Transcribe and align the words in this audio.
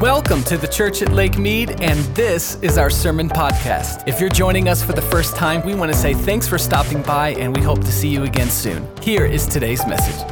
Welcome 0.00 0.44
to 0.44 0.56
the 0.56 0.68
church 0.68 1.02
at 1.02 1.10
Lake 1.10 1.38
Mead, 1.38 1.80
and 1.80 1.98
this 2.14 2.54
is 2.62 2.78
our 2.78 2.88
sermon 2.88 3.28
podcast. 3.28 4.06
If 4.06 4.20
you're 4.20 4.30
joining 4.30 4.68
us 4.68 4.80
for 4.80 4.92
the 4.92 5.02
first 5.02 5.34
time, 5.34 5.60
we 5.66 5.74
want 5.74 5.92
to 5.92 5.98
say 5.98 6.14
thanks 6.14 6.46
for 6.46 6.56
stopping 6.56 7.02
by, 7.02 7.30
and 7.30 7.52
we 7.52 7.60
hope 7.60 7.80
to 7.80 7.90
see 7.90 8.06
you 8.06 8.22
again 8.22 8.48
soon. 8.48 8.86
Here 9.02 9.26
is 9.26 9.44
today's 9.44 9.84
message. 9.88 10.24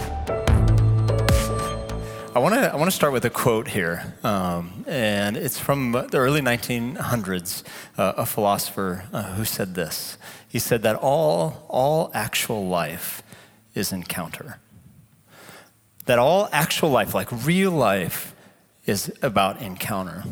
I 2.33 2.39
want 2.39 2.55
to 2.55 2.73
I 2.73 2.77
want 2.77 2.89
to 2.89 2.95
start 2.95 3.13
with 3.13 3.25
a 3.25 3.31
quote 3.31 3.67
here, 3.67 4.15
um, 4.23 4.85
and 4.87 5.37
it's 5.37 5.59
from 5.59 5.91
the 5.91 6.17
early 6.17 6.41
1900s. 6.41 7.65
Uh, 7.99 8.13
a 8.17 8.25
philosopher 8.25 9.09
uh, 9.13 9.35
who 9.35 9.45
said 9.45 9.75
this. 9.75 10.17
He 10.47 10.61
said 10.61 10.83
that 10.83 10.95
all 10.95 11.67
all 11.69 12.13
actual 12.15 12.69
life 12.69 13.21
is 13.75 13.91
encounter. 13.91 14.61
That 16.05 16.21
all 16.21 16.49
actual 16.53 16.91
life, 16.91 17.17
like 17.17 17.33
real 17.33 17.73
life, 17.73 18.36
is 18.87 19.13
about 19.23 19.61
encounter. 19.61 20.25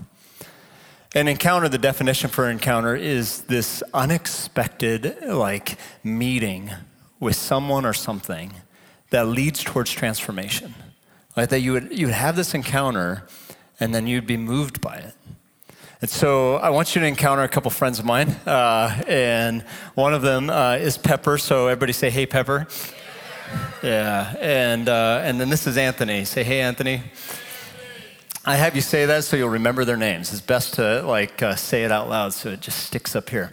An 1.14 1.28
encounter, 1.28 1.68
the 1.68 1.78
definition 1.78 2.30
for 2.30 2.50
encounter 2.50 2.96
is 2.96 3.42
this 3.42 3.82
unexpected, 3.92 5.16
like, 5.26 5.78
meeting 6.02 6.72
with 7.20 7.36
someone 7.36 7.86
or 7.86 7.92
something 7.92 8.54
that 9.10 9.28
leads 9.28 9.62
towards 9.62 9.92
transformation. 9.92 10.74
Like 11.36 11.50
that 11.50 11.60
you 11.60 11.72
would, 11.72 11.96
you 11.96 12.06
would 12.06 12.14
have 12.14 12.36
this 12.36 12.54
encounter 12.54 13.26
and 13.78 13.94
then 13.94 14.06
you'd 14.06 14.26
be 14.26 14.36
moved 14.36 14.80
by 14.80 14.96
it. 14.96 15.14
And 16.00 16.10
so 16.10 16.56
I 16.56 16.70
want 16.70 16.94
you 16.94 17.00
to 17.00 17.06
encounter 17.06 17.42
a 17.42 17.48
couple 17.48 17.70
friends 17.70 17.98
of 17.98 18.04
mine. 18.04 18.30
Uh, 18.44 19.02
and 19.06 19.62
one 19.94 20.14
of 20.14 20.22
them 20.22 20.50
uh, 20.50 20.74
is 20.74 20.98
Pepper. 20.98 21.38
So 21.38 21.68
everybody 21.68 21.92
say, 21.92 22.10
hey, 22.10 22.26
Pepper. 22.26 22.66
Yeah. 23.82 24.34
And, 24.40 24.88
uh, 24.88 25.20
and 25.22 25.40
then 25.40 25.48
this 25.48 25.66
is 25.66 25.76
Anthony. 25.76 26.24
Say, 26.24 26.44
hey, 26.44 26.60
Anthony. 26.60 27.02
I 28.46 28.56
have 28.56 28.74
you 28.76 28.82
say 28.82 29.06
that 29.06 29.24
so 29.24 29.38
you'll 29.38 29.48
remember 29.48 29.86
their 29.86 29.96
names. 29.96 30.30
It's 30.30 30.42
best 30.42 30.74
to 30.74 31.00
like 31.00 31.42
uh, 31.42 31.54
say 31.56 31.84
it 31.84 31.90
out 31.90 32.10
loud 32.10 32.34
so 32.34 32.50
it 32.50 32.60
just 32.60 32.84
sticks 32.84 33.16
up 33.16 33.30
here. 33.30 33.50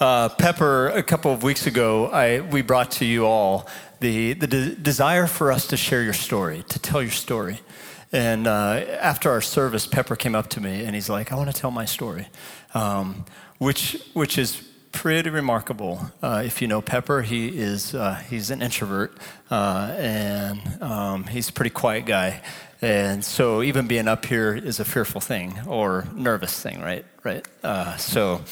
Uh, 0.00 0.28
Pepper, 0.28 0.88
a 0.88 1.04
couple 1.04 1.32
of 1.32 1.44
weeks 1.44 1.68
ago, 1.68 2.08
I, 2.08 2.40
we 2.40 2.60
brought 2.60 2.90
to 2.92 3.04
you 3.04 3.26
all 3.26 3.68
the, 4.00 4.32
the 4.32 4.48
de- 4.48 4.74
desire 4.74 5.28
for 5.28 5.52
us 5.52 5.68
to 5.68 5.76
share 5.76 6.02
your 6.02 6.14
story, 6.14 6.64
to 6.70 6.80
tell 6.80 7.00
your 7.00 7.12
story. 7.12 7.60
And 8.10 8.48
uh, 8.48 8.84
after 9.00 9.30
our 9.30 9.40
service, 9.40 9.86
Pepper 9.86 10.16
came 10.16 10.34
up 10.34 10.50
to 10.50 10.60
me 10.60 10.84
and 10.84 10.96
he's 10.96 11.08
like, 11.08 11.30
I 11.30 11.36
want 11.36 11.54
to 11.54 11.60
tell 11.60 11.70
my 11.70 11.84
story, 11.84 12.26
um, 12.74 13.24
which, 13.58 14.02
which 14.14 14.36
is 14.36 14.60
pretty 14.90 15.30
remarkable. 15.30 16.10
Uh, 16.22 16.42
if 16.44 16.60
you 16.60 16.66
know 16.66 16.80
Pepper, 16.80 17.22
he 17.22 17.48
is 17.48 17.94
uh, 17.94 18.14
he's 18.28 18.50
an 18.50 18.62
introvert 18.62 19.16
uh, 19.50 19.94
and 19.96 20.60
um, 20.82 21.24
he's 21.24 21.48
a 21.48 21.52
pretty 21.52 21.70
quiet 21.70 22.06
guy. 22.06 22.40
And 22.82 23.24
so 23.24 23.62
even 23.62 23.86
being 23.86 24.08
up 24.08 24.26
here 24.26 24.54
is 24.54 24.80
a 24.80 24.84
fearful 24.84 25.20
thing 25.20 25.58
or 25.66 26.06
nervous 26.14 26.60
thing, 26.60 26.80
right? 26.80 27.04
Right. 27.22 27.46
Uh, 27.62 27.96
so, 27.96 28.42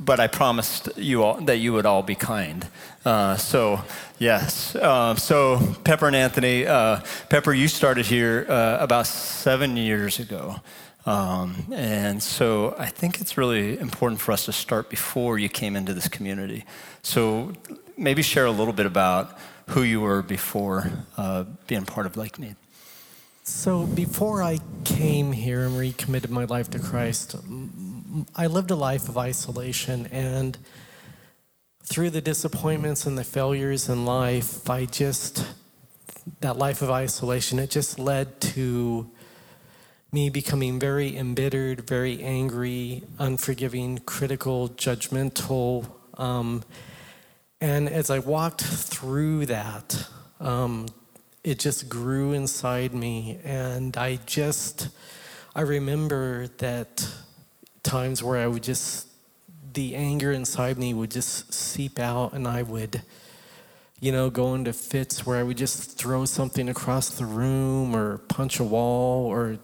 but 0.00 0.18
I 0.18 0.26
promised 0.26 0.88
you 0.96 1.22
all 1.22 1.40
that 1.42 1.58
you 1.58 1.72
would 1.72 1.86
all 1.86 2.02
be 2.02 2.14
kind. 2.14 2.66
Uh, 3.04 3.36
so 3.36 3.80
yes. 4.18 4.74
Uh, 4.74 5.14
so 5.14 5.60
Pepper 5.84 6.06
and 6.06 6.16
Anthony, 6.16 6.66
uh, 6.66 7.00
Pepper, 7.28 7.52
you 7.52 7.68
started 7.68 8.06
here 8.06 8.46
uh, 8.48 8.78
about 8.80 9.06
seven 9.06 9.76
years 9.76 10.18
ago. 10.18 10.56
Um, 11.06 11.68
and 11.72 12.20
so 12.20 12.74
I 12.76 12.86
think 12.86 13.20
it's 13.20 13.38
really 13.38 13.78
important 13.78 14.20
for 14.20 14.32
us 14.32 14.46
to 14.46 14.52
start 14.52 14.90
before 14.90 15.38
you 15.38 15.48
came 15.48 15.76
into 15.76 15.94
this 15.94 16.08
community. 16.08 16.64
So 17.02 17.52
maybe 17.96 18.22
share 18.22 18.46
a 18.46 18.50
little 18.50 18.72
bit 18.72 18.86
about 18.86 19.38
who 19.68 19.82
you 19.82 20.00
were 20.00 20.22
before 20.22 20.90
uh, 21.16 21.44
being 21.68 21.84
part 21.84 22.06
of 22.06 22.16
Lake 22.16 22.38
Mead. 22.40 22.56
So 23.48 23.86
before 23.86 24.42
I 24.42 24.58
came 24.82 25.30
here 25.30 25.62
and 25.62 25.78
recommitted 25.78 26.32
my 26.32 26.46
life 26.46 26.68
to 26.70 26.80
Christ, 26.80 27.36
I 28.34 28.48
lived 28.48 28.72
a 28.72 28.74
life 28.74 29.08
of 29.08 29.16
isolation 29.16 30.08
and 30.10 30.58
through 31.84 32.10
the 32.10 32.20
disappointments 32.20 33.06
and 33.06 33.16
the 33.16 33.22
failures 33.22 33.88
in 33.88 34.04
life, 34.04 34.68
I 34.68 34.86
just 34.86 35.46
that 36.40 36.58
life 36.58 36.82
of 36.82 36.90
isolation, 36.90 37.60
it 37.60 37.70
just 37.70 38.00
led 38.00 38.40
to 38.40 39.08
me 40.10 40.28
becoming 40.28 40.80
very 40.80 41.16
embittered, 41.16 41.86
very 41.86 42.20
angry, 42.24 43.04
unforgiving, 43.20 43.98
critical, 43.98 44.70
judgmental. 44.70 45.88
Um, 46.14 46.64
and 47.60 47.88
as 47.88 48.10
I 48.10 48.18
walked 48.18 48.62
through 48.62 49.46
that, 49.46 50.08
um, 50.40 50.88
it 51.46 51.60
just 51.60 51.88
grew 51.88 52.32
inside 52.32 52.92
me. 52.92 53.38
And 53.44 53.96
I 53.96 54.18
just, 54.26 54.88
I 55.54 55.60
remember 55.60 56.48
that 56.58 57.08
times 57.84 58.20
where 58.20 58.40
I 58.40 58.48
would 58.48 58.64
just, 58.64 59.06
the 59.72 59.94
anger 59.94 60.32
inside 60.32 60.76
me 60.76 60.92
would 60.92 61.12
just 61.12 61.54
seep 61.54 62.00
out 62.00 62.32
and 62.32 62.48
I 62.48 62.62
would, 62.62 63.00
you 64.00 64.10
know, 64.10 64.28
go 64.28 64.56
into 64.56 64.72
fits 64.72 65.24
where 65.24 65.38
I 65.38 65.44
would 65.44 65.56
just 65.56 65.96
throw 65.96 66.24
something 66.24 66.68
across 66.68 67.10
the 67.10 67.24
room 67.24 67.94
or 67.94 68.18
punch 68.18 68.58
a 68.58 68.64
wall 68.64 69.26
or 69.26 69.60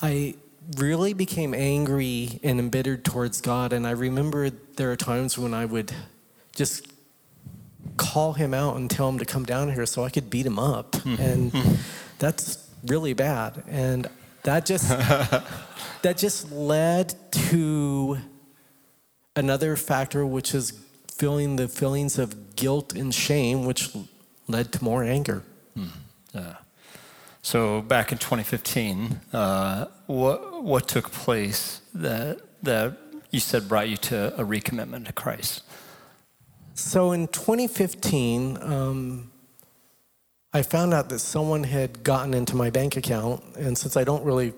I 0.00 0.36
really 0.78 1.12
became 1.12 1.52
angry 1.52 2.40
and 2.42 2.58
embittered 2.58 3.04
towards 3.04 3.42
God. 3.42 3.74
And 3.74 3.86
I 3.86 3.90
remember 3.90 4.48
there 4.48 4.90
are 4.92 4.96
times 4.96 5.36
when 5.36 5.52
I 5.52 5.66
would 5.66 5.92
just 6.54 6.90
call 7.96 8.34
him 8.34 8.54
out 8.54 8.76
and 8.76 8.90
tell 8.90 9.08
him 9.08 9.18
to 9.18 9.24
come 9.24 9.44
down 9.44 9.72
here 9.72 9.86
so 9.86 10.04
I 10.04 10.10
could 10.10 10.30
beat 10.30 10.46
him 10.46 10.58
up. 10.58 10.92
Mm-hmm. 10.92 11.22
And 11.22 11.52
mm-hmm. 11.52 11.74
that's 12.18 12.68
really 12.84 13.12
bad. 13.12 13.62
And 13.68 14.08
that 14.42 14.66
just 14.66 14.88
that 16.02 16.16
just 16.16 16.50
led 16.52 17.14
to 17.50 18.18
another 19.34 19.76
factor 19.76 20.24
which 20.24 20.54
is 20.54 20.72
feeling 21.10 21.56
the 21.56 21.68
feelings 21.68 22.18
of 22.18 22.56
guilt 22.56 22.94
and 22.94 23.14
shame 23.14 23.64
which 23.64 23.94
led 24.48 24.72
to 24.72 24.84
more 24.84 25.02
anger. 25.02 25.42
Mm. 25.76 25.88
Yeah. 26.34 26.56
So 27.42 27.82
back 27.82 28.12
in 28.12 28.18
2015, 28.18 29.20
uh, 29.32 29.86
what 30.06 30.62
what 30.62 30.88
took 30.88 31.10
place 31.10 31.80
that 31.94 32.40
that 32.62 32.96
you 33.30 33.40
said 33.40 33.68
brought 33.68 33.88
you 33.88 33.96
to 33.96 34.34
a 34.40 34.44
recommitment 34.44 35.06
to 35.06 35.12
Christ? 35.12 35.62
So 36.76 37.12
in 37.12 37.28
2015, 37.28 38.58
um, 38.60 39.30
I 40.52 40.60
found 40.60 40.92
out 40.92 41.08
that 41.08 41.20
someone 41.20 41.64
had 41.64 42.04
gotten 42.04 42.34
into 42.34 42.54
my 42.54 42.68
bank 42.68 42.98
account, 42.98 43.42
and 43.56 43.76
since 43.78 43.96
I 43.96 44.04
don't 44.04 44.22
really 44.24 44.52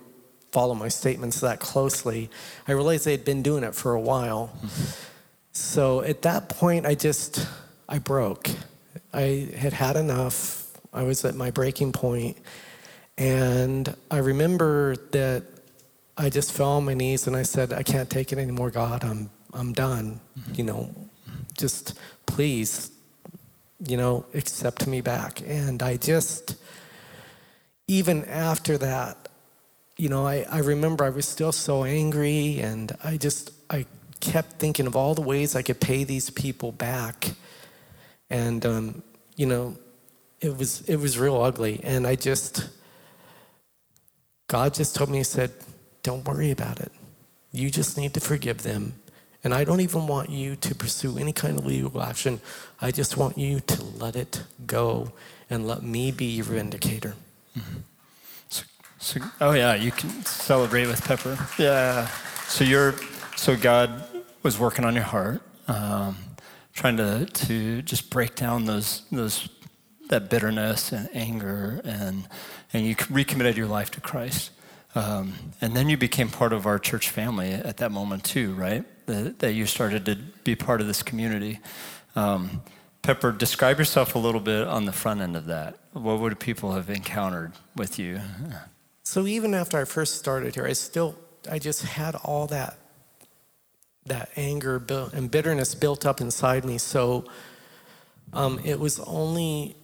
follow 0.50 0.74
my 0.74 0.88
statements 0.88 1.40
that 1.40 1.60
closely, 1.60 2.28
I 2.66 2.72
realized 2.72 3.04
they 3.04 3.12
had 3.12 3.24
been 3.24 3.42
doing 3.42 3.62
it 3.62 3.72
for 3.72 3.94
a 3.94 4.00
while. 4.00 4.52
So 5.52 6.02
at 6.02 6.22
that 6.22 6.48
point, 6.48 6.86
I 6.86 6.96
just 6.96 7.46
I 7.88 7.98
broke. 7.98 8.50
I 9.12 9.48
had 9.56 9.72
had 9.72 9.94
enough. 9.94 10.66
I 10.92 11.04
was 11.04 11.24
at 11.24 11.36
my 11.36 11.52
breaking 11.52 11.92
point, 11.92 12.36
and 13.16 13.94
I 14.10 14.18
remember 14.18 14.96
that 15.12 15.44
I 16.16 16.30
just 16.30 16.52
fell 16.52 16.72
on 16.72 16.84
my 16.84 16.94
knees 16.94 17.28
and 17.28 17.36
I 17.36 17.44
said, 17.44 17.72
"I 17.72 17.84
can't 17.84 18.10
take 18.10 18.32
it 18.32 18.38
anymore, 18.38 18.70
God. 18.70 19.04
I'm 19.04 19.30
I'm 19.52 19.72
done. 19.72 20.20
Mm-hmm. 20.36 20.54
You 20.54 20.64
know, 20.64 20.94
just 21.56 21.99
please, 22.27 22.91
you 23.87 23.97
know, 23.97 24.25
accept 24.34 24.87
me 24.87 25.00
back. 25.00 25.41
And 25.47 25.83
I 25.83 25.97
just, 25.97 26.56
even 27.87 28.25
after 28.25 28.78
that, 28.78 29.28
you 29.97 30.09
know, 30.09 30.27
I, 30.27 30.47
I 30.50 30.59
remember 30.59 31.05
I 31.05 31.11
was 31.11 31.27
still 31.27 31.53
so 31.53 31.84
angry 31.84 32.61
and 32.61 32.97
I 33.03 33.16
just, 33.16 33.50
I 33.69 33.87
kept 34.21 34.53
thinking 34.53 34.87
of 34.87 34.94
all 34.94 35.15
the 35.15 35.22
ways 35.22 35.56
I 35.56 35.62
could 35.62 35.81
pay 35.81 36.05
these 36.05 36.31
people 36.31 36.72
back. 36.72 37.34
And, 38.31 38.65
um, 38.65 39.03
you 39.37 39.47
know, 39.47 39.77
it 40.41 40.56
was, 40.56 40.83
it 40.83 40.97
was 40.97 41.19
real 41.19 41.41
ugly. 41.43 41.81
And 41.83 42.06
I 42.06 42.15
just, 42.15 42.69
God 44.47 44.75
just 44.75 44.95
told 44.95 45.10
me, 45.10 45.19
He 45.19 45.25
said, 45.25 45.53
don't 46.03 46.24
worry 46.24 46.51
about 46.51 46.81
it. 46.81 46.92
You 47.51 47.71
just 47.71 47.97
need 47.97 48.15
to 48.15 48.21
forgive 48.21 48.63
them 48.63 48.95
and 49.44 49.54
I 49.54 49.64
don't 49.64 49.80
even 49.80 50.06
want 50.06 50.30
you 50.30 50.56
to 50.56 50.74
pursue 50.74 51.18
any 51.18 51.32
kind 51.32 51.58
of 51.58 51.66
legal 51.66 52.02
action. 52.02 52.40
I 52.80 52.90
just 52.90 53.16
want 53.16 53.38
you 53.38 53.60
to 53.60 53.84
let 53.84 54.16
it 54.16 54.42
go 54.66 55.12
and 55.48 55.66
let 55.66 55.82
me 55.82 56.10
be 56.10 56.26
your 56.26 56.46
vindicator. 56.46 57.14
Mm-hmm. 57.56 57.78
So, 58.48 58.64
so, 58.98 59.20
oh 59.40 59.52
yeah, 59.52 59.74
you 59.74 59.92
can 59.92 60.10
celebrate 60.24 60.86
with 60.86 61.04
Pepper. 61.04 61.38
Yeah. 61.58 62.08
So 62.48 62.64
you're, 62.64 62.94
so 63.36 63.56
God 63.56 64.04
was 64.42 64.58
working 64.58 64.84
on 64.84 64.94
your 64.94 65.04
heart, 65.04 65.42
um, 65.68 66.16
trying 66.72 66.96
to 66.96 67.26
to 67.26 67.82
just 67.82 68.10
break 68.10 68.34
down 68.34 68.64
those 68.64 69.02
those 69.12 69.48
that 70.08 70.30
bitterness 70.30 70.92
and 70.92 71.08
anger, 71.12 71.80
and 71.84 72.26
and 72.72 72.86
you 72.86 72.96
recommitted 73.10 73.56
your 73.56 73.66
life 73.66 73.90
to 73.92 74.00
Christ. 74.00 74.50
Um, 74.94 75.34
and 75.60 75.76
then 75.76 75.88
you 75.88 75.96
became 75.96 76.28
part 76.28 76.52
of 76.52 76.66
our 76.66 76.78
church 76.78 77.10
family 77.10 77.52
at 77.52 77.76
that 77.78 77.92
moment 77.92 78.24
too, 78.24 78.54
right? 78.54 78.84
That, 79.06 79.38
that 79.40 79.52
you 79.52 79.66
started 79.66 80.06
to 80.06 80.16
be 80.44 80.54
part 80.54 80.80
of 80.80 80.86
this 80.86 81.02
community. 81.02 81.60
Um, 82.16 82.62
Pepper, 83.02 83.32
describe 83.32 83.78
yourself 83.78 84.14
a 84.14 84.18
little 84.18 84.40
bit 84.40 84.66
on 84.66 84.84
the 84.84 84.92
front 84.92 85.20
end 85.20 85.36
of 85.36 85.46
that. 85.46 85.78
What 85.92 86.20
would 86.20 86.38
people 86.38 86.72
have 86.72 86.90
encountered 86.90 87.52
with 87.76 87.98
you? 87.98 88.20
So 89.02 89.26
even 89.26 89.54
after 89.54 89.78
I 89.78 89.84
first 89.84 90.16
started 90.16 90.54
here, 90.54 90.66
I 90.66 90.74
still, 90.74 91.16
I 91.50 91.58
just 91.58 91.82
had 91.82 92.14
all 92.16 92.46
that, 92.48 92.76
that 94.06 94.30
anger 94.36 94.82
and 95.14 95.30
bitterness 95.30 95.74
built 95.74 96.04
up 96.04 96.20
inside 96.20 96.64
me. 96.64 96.76
So 96.76 97.24
um, 98.32 98.60
it 98.64 98.78
was 98.78 99.00
only 99.00 99.76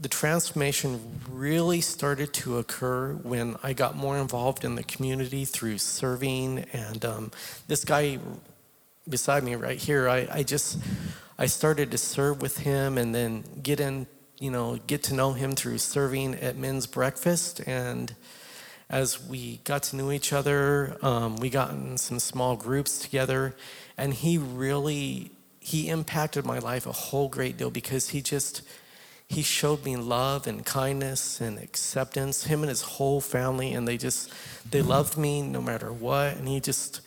the 0.00 0.08
transformation 0.08 1.20
really 1.28 1.80
started 1.80 2.32
to 2.32 2.58
occur 2.58 3.14
when 3.14 3.56
I 3.62 3.72
got 3.72 3.96
more 3.96 4.16
involved 4.16 4.64
in 4.64 4.76
the 4.76 4.84
community 4.84 5.44
through 5.44 5.78
serving. 5.78 6.60
And 6.72 7.04
um, 7.04 7.32
this 7.66 7.84
guy 7.84 8.18
beside 9.08 9.42
me 9.42 9.56
right 9.56 9.78
here, 9.78 10.08
I, 10.08 10.28
I 10.30 10.42
just 10.44 10.78
I 11.38 11.46
started 11.46 11.90
to 11.90 11.98
serve 11.98 12.40
with 12.40 12.58
him 12.58 12.96
and 12.96 13.14
then 13.14 13.44
get 13.62 13.80
in, 13.80 14.06
you 14.38 14.50
know, 14.50 14.78
get 14.86 15.02
to 15.04 15.14
know 15.14 15.32
him 15.32 15.52
through 15.52 15.78
serving 15.78 16.34
at 16.36 16.56
men's 16.56 16.86
breakfast. 16.86 17.60
And 17.66 18.14
as 18.88 19.24
we 19.24 19.58
got 19.64 19.82
to 19.84 19.96
know 19.96 20.12
each 20.12 20.32
other, 20.32 20.96
um, 21.02 21.36
we 21.36 21.50
got 21.50 21.70
in 21.70 21.98
some 21.98 22.20
small 22.20 22.56
groups 22.56 22.98
together, 22.98 23.54
and 23.96 24.14
he 24.14 24.38
really 24.38 25.32
he 25.60 25.88
impacted 25.88 26.46
my 26.46 26.58
life 26.58 26.86
a 26.86 26.92
whole 26.92 27.28
great 27.28 27.58
deal 27.58 27.68
because 27.68 28.10
he 28.10 28.22
just 28.22 28.62
he 29.28 29.42
showed 29.42 29.84
me 29.84 29.96
love 29.96 30.46
and 30.46 30.64
kindness 30.64 31.40
and 31.40 31.58
acceptance 31.58 32.44
him 32.44 32.62
and 32.62 32.68
his 32.70 32.82
whole 32.82 33.20
family 33.20 33.72
and 33.72 33.86
they 33.86 33.96
just 33.96 34.32
they 34.70 34.80
loved 34.80 35.18
me 35.18 35.42
no 35.42 35.60
matter 35.60 35.92
what 35.92 36.36
and 36.36 36.48
he 36.48 36.60
just 36.60 37.00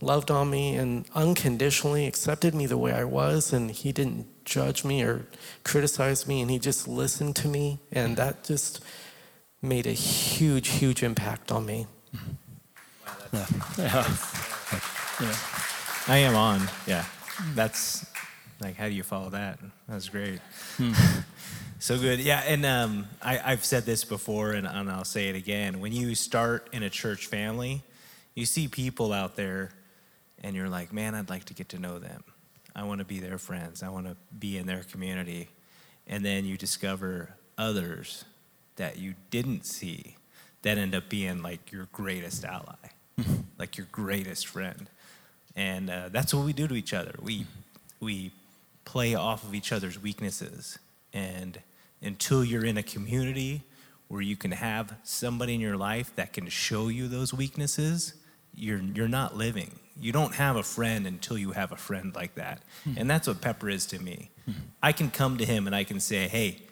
loved 0.00 0.30
on 0.30 0.50
me 0.50 0.74
and 0.74 1.04
unconditionally 1.14 2.06
accepted 2.06 2.54
me 2.54 2.66
the 2.66 2.78
way 2.78 2.92
I 2.92 3.04
was 3.04 3.52
and 3.52 3.70
he 3.70 3.92
didn't 3.92 4.44
judge 4.44 4.84
me 4.84 5.02
or 5.02 5.26
criticize 5.62 6.26
me 6.26 6.40
and 6.40 6.50
he 6.50 6.58
just 6.58 6.88
listened 6.88 7.36
to 7.36 7.48
me 7.48 7.78
and 7.92 8.16
that 8.16 8.42
just 8.42 8.82
made 9.60 9.86
a 9.86 9.92
huge 9.92 10.68
huge 10.68 11.02
impact 11.02 11.52
on 11.52 11.66
me. 11.66 11.86
Yeah. 13.32 13.46
yeah. 13.78 14.16
yeah. 15.20 15.36
I 16.08 16.16
am 16.18 16.34
on. 16.34 16.68
Yeah. 16.86 17.04
That's 17.54 18.04
like, 18.62 18.76
how 18.76 18.88
do 18.88 18.94
you 18.94 19.02
follow 19.02 19.30
that? 19.30 19.58
That's 19.88 20.08
great. 20.08 20.40
Hmm. 20.76 20.92
so 21.78 21.98
good. 21.98 22.20
Yeah. 22.20 22.42
And 22.46 22.64
um, 22.64 23.06
I, 23.20 23.36
have 23.36 23.64
said 23.64 23.84
this 23.84 24.04
before 24.04 24.52
and, 24.52 24.66
and 24.66 24.90
I'll 24.90 25.04
say 25.04 25.28
it 25.28 25.36
again. 25.36 25.80
When 25.80 25.92
you 25.92 26.14
start 26.14 26.68
in 26.72 26.82
a 26.82 26.90
church 26.90 27.26
family, 27.26 27.82
you 28.34 28.46
see 28.46 28.68
people 28.68 29.12
out 29.12 29.36
there 29.36 29.70
and 30.42 30.56
you're 30.56 30.68
like, 30.68 30.92
man, 30.92 31.14
I'd 31.14 31.30
like 31.30 31.44
to 31.46 31.54
get 31.54 31.70
to 31.70 31.78
know 31.78 31.98
them. 31.98 32.24
I 32.74 32.84
want 32.84 33.00
to 33.00 33.04
be 33.04 33.20
their 33.20 33.38
friends. 33.38 33.82
I 33.82 33.90
want 33.90 34.06
to 34.06 34.16
be 34.38 34.56
in 34.56 34.66
their 34.66 34.82
community. 34.84 35.48
And 36.06 36.24
then 36.24 36.44
you 36.44 36.56
discover 36.56 37.34
others 37.58 38.24
that 38.76 38.98
you 38.98 39.14
didn't 39.30 39.66
see 39.66 40.16
that 40.62 40.78
end 40.78 40.94
up 40.94 41.08
being 41.08 41.42
like 41.42 41.70
your 41.70 41.88
greatest 41.92 42.44
ally, 42.44 42.74
like 43.58 43.76
your 43.76 43.86
greatest 43.92 44.46
friend 44.46 44.88
and 45.56 45.90
uh, 45.90 46.08
that's 46.10 46.32
what 46.32 46.44
we 46.44 46.52
do 46.52 46.66
to 46.68 46.74
each 46.74 46.94
other. 46.94 47.14
We 47.20 47.46
we 48.00 48.32
play 48.84 49.14
off 49.14 49.44
of 49.44 49.54
each 49.54 49.72
other's 49.72 50.00
weaknesses, 50.00 50.78
and 51.12 51.60
until 52.00 52.44
you're 52.44 52.64
in 52.64 52.76
a 52.76 52.82
community 52.82 53.62
where 54.08 54.20
you 54.20 54.36
can 54.36 54.52
have 54.52 54.96
somebody 55.02 55.54
in 55.54 55.60
your 55.60 55.76
life 55.76 56.14
that 56.16 56.32
can 56.32 56.48
show 56.48 56.88
you 56.88 57.08
those 57.08 57.32
weaknesses, 57.32 58.14
you're 58.54 58.80
you're 58.80 59.08
not 59.08 59.36
living. 59.36 59.78
You 59.98 60.12
don't 60.12 60.34
have 60.34 60.56
a 60.56 60.62
friend 60.62 61.06
until 61.06 61.38
you 61.38 61.52
have 61.52 61.72
a 61.72 61.76
friend 61.76 62.14
like 62.14 62.34
that, 62.34 62.62
mm-hmm. 62.86 62.98
and 62.98 63.10
that's 63.10 63.26
what 63.26 63.40
Pepper 63.40 63.68
is 63.70 63.86
to 63.86 63.98
me. 63.98 64.30
Mm-hmm. 64.48 64.60
I 64.82 64.92
can 64.92 65.10
come 65.10 65.38
to 65.38 65.44
him 65.44 65.66
and 65.66 65.74
I 65.74 65.84
can 65.84 66.00
say, 66.00 66.28
"Hey, 66.28 66.62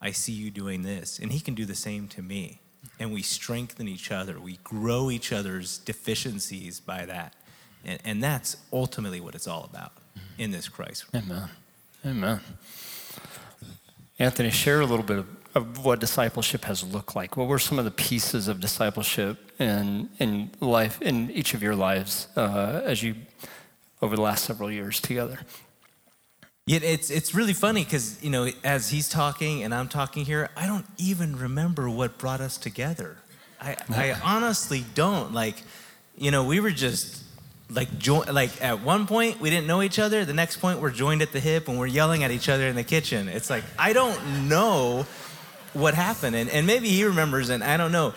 I 0.00 0.10
see 0.10 0.32
you 0.32 0.50
doing 0.50 0.82
this," 0.82 1.18
and 1.18 1.32
he 1.32 1.40
can 1.40 1.54
do 1.54 1.64
the 1.64 1.74
same 1.74 2.08
to 2.08 2.22
me. 2.22 2.60
And 3.00 3.12
we 3.12 3.22
strengthen 3.22 3.88
each 3.88 4.12
other. 4.12 4.38
We 4.38 4.58
grow 4.62 5.10
each 5.10 5.32
other's 5.32 5.78
deficiencies 5.78 6.80
by 6.80 7.06
that. 7.06 7.34
And, 7.84 7.98
and 8.04 8.22
that's 8.22 8.56
ultimately 8.72 9.20
what 9.20 9.34
it's 9.34 9.48
all 9.48 9.64
about 9.64 9.92
in 10.38 10.50
this 10.50 10.68
Christ. 10.68 11.04
Amen. 11.14 11.48
Amen. 12.04 12.40
Anthony, 14.18 14.50
share 14.50 14.80
a 14.80 14.86
little 14.86 15.04
bit 15.04 15.18
of, 15.18 15.26
of, 15.54 15.84
what 15.84 15.98
discipleship 16.00 16.64
has 16.64 16.84
looked 16.84 17.16
like. 17.16 17.36
What 17.36 17.48
were 17.48 17.58
some 17.58 17.78
of 17.78 17.84
the 17.84 17.90
pieces 17.90 18.46
of 18.46 18.60
discipleship 18.60 19.52
in, 19.60 20.08
in 20.18 20.50
life, 20.60 21.00
in 21.02 21.30
each 21.30 21.54
of 21.54 21.62
your 21.62 21.74
lives 21.74 22.28
uh, 22.36 22.82
as 22.84 23.02
you, 23.02 23.16
over 24.00 24.14
the 24.14 24.22
last 24.22 24.44
several 24.44 24.70
years 24.70 25.00
together? 25.00 25.40
Yeah, 26.66 26.78
it's 26.82 27.10
it's 27.10 27.34
really 27.34 27.52
funny 27.52 27.84
because 27.84 28.22
you 28.24 28.30
know 28.30 28.48
as 28.62 28.88
he's 28.88 29.10
talking 29.10 29.62
and 29.64 29.74
I'm 29.74 29.88
talking 29.88 30.24
here, 30.24 30.48
I 30.56 30.66
don't 30.66 30.86
even 30.96 31.36
remember 31.36 31.90
what 31.90 32.16
brought 32.16 32.40
us 32.40 32.56
together. 32.56 33.18
I, 33.60 33.76
I 33.90 34.12
honestly 34.24 34.84
don't. 34.94 35.34
Like, 35.34 35.56
you 36.16 36.30
know, 36.30 36.44
we 36.44 36.60
were 36.60 36.70
just 36.70 37.23
like 37.70 37.98
join 37.98 38.26
like 38.32 38.62
at 38.62 38.82
one 38.82 39.06
point 39.06 39.40
we 39.40 39.50
didn't 39.50 39.66
know 39.66 39.82
each 39.82 39.98
other. 39.98 40.24
The 40.24 40.34
next 40.34 40.58
point 40.58 40.80
we're 40.80 40.90
joined 40.90 41.22
at 41.22 41.32
the 41.32 41.40
hip 41.40 41.68
and 41.68 41.78
we're 41.78 41.86
yelling 41.86 42.22
at 42.24 42.30
each 42.30 42.48
other 42.48 42.66
in 42.66 42.76
the 42.76 42.84
kitchen. 42.84 43.28
It's 43.28 43.50
like 43.50 43.64
i 43.78 43.92
don't 43.92 44.48
know 44.48 45.06
what 45.72 45.94
happened. 45.94 46.36
And, 46.36 46.48
and 46.50 46.66
maybe 46.66 46.88
he 46.88 47.04
remembers 47.04 47.48
and 47.50 47.64
i 47.64 47.76
don't 47.76 47.92
know. 47.92 48.14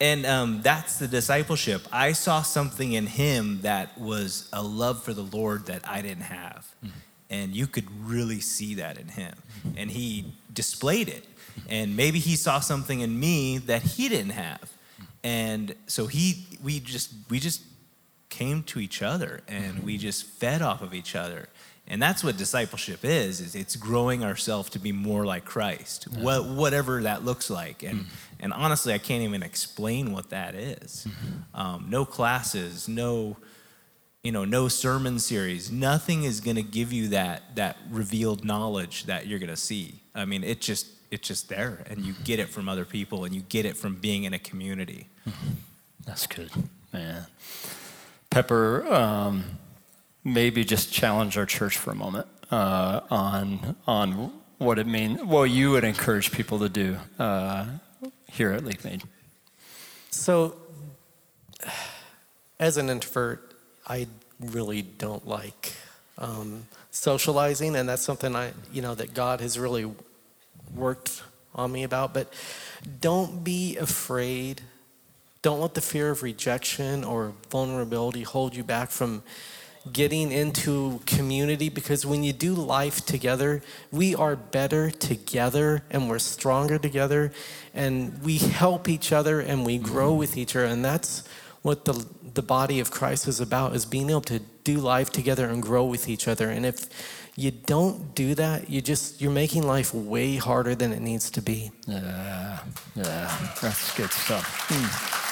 And 0.00 0.26
um, 0.26 0.60
that's 0.60 0.98
the 0.98 1.06
discipleship. 1.06 1.82
I 1.92 2.12
saw 2.12 2.42
something 2.42 2.92
in 2.92 3.06
him 3.06 3.60
that 3.62 3.96
was 3.96 4.48
a 4.52 4.62
love 4.62 5.02
for 5.02 5.12
the 5.12 5.22
lord 5.22 5.66
that 5.66 5.86
i 5.88 6.00
didn't 6.02 6.24
have. 6.24 6.66
Mm-hmm. 6.84 6.98
and 7.30 7.56
you 7.56 7.66
could 7.66 7.88
really 8.04 8.40
see 8.40 8.74
that 8.76 8.98
in 8.98 9.08
him. 9.08 9.34
Mm-hmm. 9.34 9.78
and 9.78 9.90
he 9.90 10.32
displayed 10.52 11.08
it. 11.08 11.26
And 11.68 11.96
maybe 11.96 12.18
he 12.18 12.36
saw 12.36 12.60
something 12.60 13.00
in 13.00 13.18
me 13.18 13.58
that 13.58 13.82
he 13.82 14.08
didn't 14.08 14.32
have. 14.32 14.72
And 15.22 15.74
so 15.86 16.06
he 16.06 16.46
we 16.62 16.80
just 16.80 17.12
we 17.30 17.40
just 17.40 17.62
came 18.28 18.62
to 18.62 18.80
each 18.80 19.02
other 19.02 19.40
and 19.46 19.82
we 19.82 19.98
just 19.98 20.24
fed 20.24 20.62
off 20.62 20.82
of 20.82 20.94
each 20.94 21.14
other 21.14 21.48
and 21.86 22.00
that's 22.00 22.24
what 22.24 22.36
discipleship 22.36 23.04
is 23.04 23.40
is 23.40 23.54
it's 23.54 23.76
growing 23.76 24.24
ourselves 24.24 24.70
to 24.70 24.78
be 24.78 24.92
more 24.92 25.24
like 25.24 25.44
christ 25.44 26.08
yeah. 26.10 26.22
what, 26.22 26.46
whatever 26.46 27.02
that 27.02 27.24
looks 27.24 27.50
like 27.50 27.82
and, 27.82 28.00
mm-hmm. 28.00 28.08
and 28.40 28.52
honestly 28.52 28.92
i 28.92 28.98
can't 28.98 29.22
even 29.22 29.42
explain 29.42 30.12
what 30.12 30.30
that 30.30 30.54
is. 30.54 31.06
Mm-hmm. 31.08 31.60
Um, 31.60 31.86
no 31.88 32.04
classes 32.04 32.88
no 32.88 33.36
you 34.24 34.32
know 34.32 34.44
no 34.44 34.66
sermon 34.68 35.18
series 35.18 35.70
nothing 35.70 36.24
is 36.24 36.40
going 36.40 36.56
to 36.56 36.62
give 36.62 36.92
you 36.92 37.08
that 37.08 37.54
that 37.54 37.76
revealed 37.90 38.44
knowledge 38.44 39.04
that 39.04 39.26
you're 39.26 39.38
going 39.38 39.48
to 39.50 39.56
see 39.56 40.00
i 40.14 40.24
mean 40.24 40.42
it 40.42 40.60
just 40.60 40.86
it's 41.10 41.28
just 41.28 41.48
there 41.48 41.84
and 41.86 42.00
you 42.00 42.14
get 42.24 42.40
it 42.40 42.48
from 42.48 42.68
other 42.68 42.84
people 42.84 43.24
and 43.24 43.34
you 43.34 43.42
get 43.42 43.64
it 43.64 43.76
from 43.76 43.94
being 43.94 44.24
in 44.24 44.32
a 44.34 44.38
community 44.38 45.08
mm-hmm. 45.28 45.50
that's 46.04 46.26
good 46.26 46.50
man 46.92 47.26
Pepper, 48.34 48.84
um, 48.92 49.44
maybe 50.24 50.64
just 50.64 50.92
challenge 50.92 51.38
our 51.38 51.46
church 51.46 51.78
for 51.78 51.92
a 51.92 51.94
moment 51.94 52.26
uh, 52.50 52.98
on 53.08 53.76
on 53.86 54.32
what 54.58 54.76
it 54.80 54.88
means. 54.88 55.22
What 55.22 55.44
you 55.44 55.70
would 55.70 55.84
encourage 55.84 56.32
people 56.32 56.58
to 56.58 56.68
do 56.68 56.96
uh, 57.16 57.66
here 58.26 58.50
at 58.50 58.64
Lake 58.64 58.84
Mead. 58.84 59.04
So, 60.10 60.56
as 62.58 62.76
an 62.76 62.90
introvert, 62.90 63.54
I 63.86 64.08
really 64.40 64.82
don't 64.82 65.28
like 65.28 65.74
um, 66.18 66.66
socializing, 66.90 67.76
and 67.76 67.88
that's 67.88 68.02
something 68.02 68.34
I, 68.34 68.50
you 68.72 68.82
know, 68.82 68.96
that 68.96 69.14
God 69.14 69.42
has 69.42 69.60
really 69.60 69.88
worked 70.74 71.22
on 71.54 71.70
me 71.70 71.84
about. 71.84 72.12
But 72.12 72.32
don't 73.00 73.44
be 73.44 73.76
afraid 73.76 74.60
don't 75.44 75.60
let 75.60 75.74
the 75.74 75.80
fear 75.82 76.08
of 76.10 76.22
rejection 76.22 77.04
or 77.04 77.34
vulnerability 77.50 78.22
hold 78.22 78.56
you 78.56 78.64
back 78.64 78.90
from 78.90 79.22
getting 79.92 80.32
into 80.32 81.02
community 81.04 81.68
because 81.68 82.06
when 82.06 82.24
you 82.24 82.32
do 82.32 82.54
life 82.54 83.04
together, 83.04 83.62
we 83.92 84.14
are 84.14 84.36
better 84.36 84.90
together 84.90 85.84
and 85.90 86.08
we're 86.08 86.18
stronger 86.18 86.78
together 86.78 87.30
and 87.74 88.22
we 88.22 88.38
help 88.38 88.88
each 88.88 89.12
other 89.12 89.38
and 89.38 89.66
we 89.66 89.76
grow 89.76 90.14
with 90.14 90.38
each 90.38 90.56
other. 90.56 90.64
And 90.64 90.82
that's 90.82 91.28
what 91.60 91.84
the, 91.84 92.06
the 92.32 92.40
body 92.40 92.80
of 92.80 92.90
Christ 92.90 93.28
is 93.28 93.38
about 93.38 93.76
is 93.76 93.84
being 93.84 94.08
able 94.08 94.22
to 94.22 94.40
do 94.64 94.78
life 94.78 95.10
together 95.10 95.46
and 95.50 95.62
grow 95.62 95.84
with 95.84 96.08
each 96.08 96.26
other. 96.26 96.48
And 96.48 96.64
if 96.64 96.88
you 97.36 97.50
don't 97.50 98.14
do 98.14 98.34
that, 98.36 98.70
you 98.70 98.80
just 98.80 99.20
you're 99.20 99.30
making 99.30 99.66
life 99.66 99.92
way 99.92 100.36
harder 100.36 100.74
than 100.74 100.90
it 100.92 101.00
needs 101.00 101.30
to 101.32 101.42
be. 101.42 101.70
Yeah, 101.86 102.60
yeah, 102.96 103.50
that's 103.60 103.94
good 103.94 104.10
stuff. 104.10 104.68
Mm. 104.68 105.23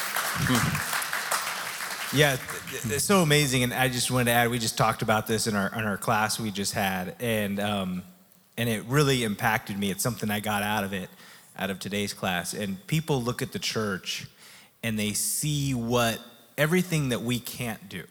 Yeah, 2.15 2.37
it's 2.85 3.05
so 3.05 3.23
amazing, 3.23 3.63
and 3.63 3.73
I 3.73 3.89
just 3.89 4.11
wanted 4.11 4.27
to 4.27 4.33
add. 4.33 4.51
We 4.51 4.59
just 4.59 4.77
talked 4.77 5.01
about 5.01 5.27
this 5.27 5.47
in 5.47 5.57
our 5.57 5.69
in 5.69 5.85
our 5.85 5.97
class 5.97 6.39
we 6.39 6.51
just 6.51 6.75
had, 6.75 7.17
and 7.21 7.59
um, 7.59 8.03
and 8.59 8.69
it 8.69 8.85
really 8.85 9.25
impacted 9.25 9.79
me. 9.79 9.91
It's 9.91 10.03
something 10.03 10.31
I 10.31 10.41
got 10.41 10.63
out 10.63 10.85
of 10.85 10.93
it, 10.93 11.09
out 11.57 11.71
of 11.71 11.79
today's 11.79 12.13
class. 12.13 12.53
And 12.53 12.87
people 12.87 13.23
look 13.23 13.41
at 13.41 13.53
the 13.53 13.59
church, 13.59 14.27
and 14.83 14.99
they 14.99 15.15
see 15.15 15.73
what 15.73 16.21
everything 16.59 17.09
that 17.09 17.23
we 17.23 17.39
can't 17.39 17.89
do, 17.89 18.05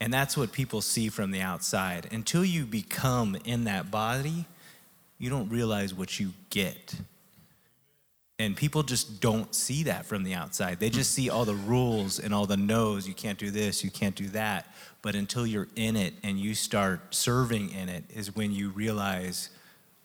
and 0.00 0.10
that's 0.10 0.34
what 0.34 0.50
people 0.50 0.80
see 0.80 1.10
from 1.10 1.32
the 1.32 1.42
outside. 1.42 2.08
Until 2.12 2.46
you 2.46 2.64
become 2.64 3.36
in 3.44 3.64
that 3.64 3.90
body, 3.90 4.46
you 5.18 5.28
don't 5.28 5.50
realize 5.50 5.92
what 5.92 6.18
you 6.18 6.32
get 6.48 6.94
And 8.38 8.56
people 8.56 8.82
just 8.82 9.20
don't 9.20 9.54
see 9.54 9.84
that 9.84 10.06
from 10.06 10.24
the 10.24 10.34
outside. 10.34 10.80
They 10.80 10.90
just 10.90 11.12
see 11.12 11.30
all 11.30 11.44
the 11.44 11.54
rules 11.54 12.18
and 12.18 12.34
all 12.34 12.46
the 12.46 12.56
no's. 12.56 13.06
You 13.06 13.14
can't 13.14 13.38
do 13.38 13.50
this, 13.50 13.84
you 13.84 13.90
can't 13.90 14.16
do 14.16 14.26
that. 14.28 14.74
But 15.02 15.14
until 15.14 15.46
you're 15.46 15.68
in 15.76 15.94
it 15.94 16.14
and 16.24 16.38
you 16.38 16.54
start 16.54 17.14
serving 17.14 17.70
in 17.70 17.88
it, 17.88 18.04
is 18.12 18.34
when 18.34 18.52
you 18.52 18.70
realize, 18.70 19.50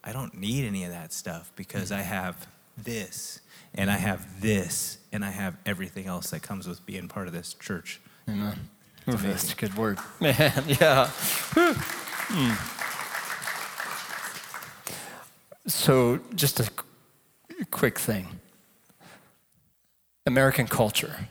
I 0.03 0.11
don't 0.11 0.35
need 0.35 0.65
any 0.65 0.83
of 0.83 0.91
that 0.91 1.11
stuff 1.11 1.51
because 1.55 1.91
I 1.91 2.01
have 2.01 2.47
this 2.77 3.39
and 3.73 3.89
I 3.89 3.97
have 3.97 4.41
this 4.41 4.99
and 5.11 5.25
I 5.25 5.31
have 5.31 5.57
everything 5.65 6.05
else 6.05 6.29
that 6.29 6.41
comes 6.41 6.67
with 6.67 6.85
being 6.85 7.07
part 7.07 7.27
of 7.27 7.33
this 7.33 7.55
church. 7.55 7.99
Amen. 8.27 8.69
Ooh, 9.07 9.13
that's 9.13 9.53
a 9.53 9.55
good 9.55 9.75
word. 9.75 9.97
Man, 10.19 10.35
yeah. 10.35 11.09
Mm. 12.29 12.75
So, 15.65 16.19
just 16.35 16.59
a 16.59 16.69
quick 17.65 17.99
thing 17.99 18.39
American 20.25 20.67
culture 20.67 21.27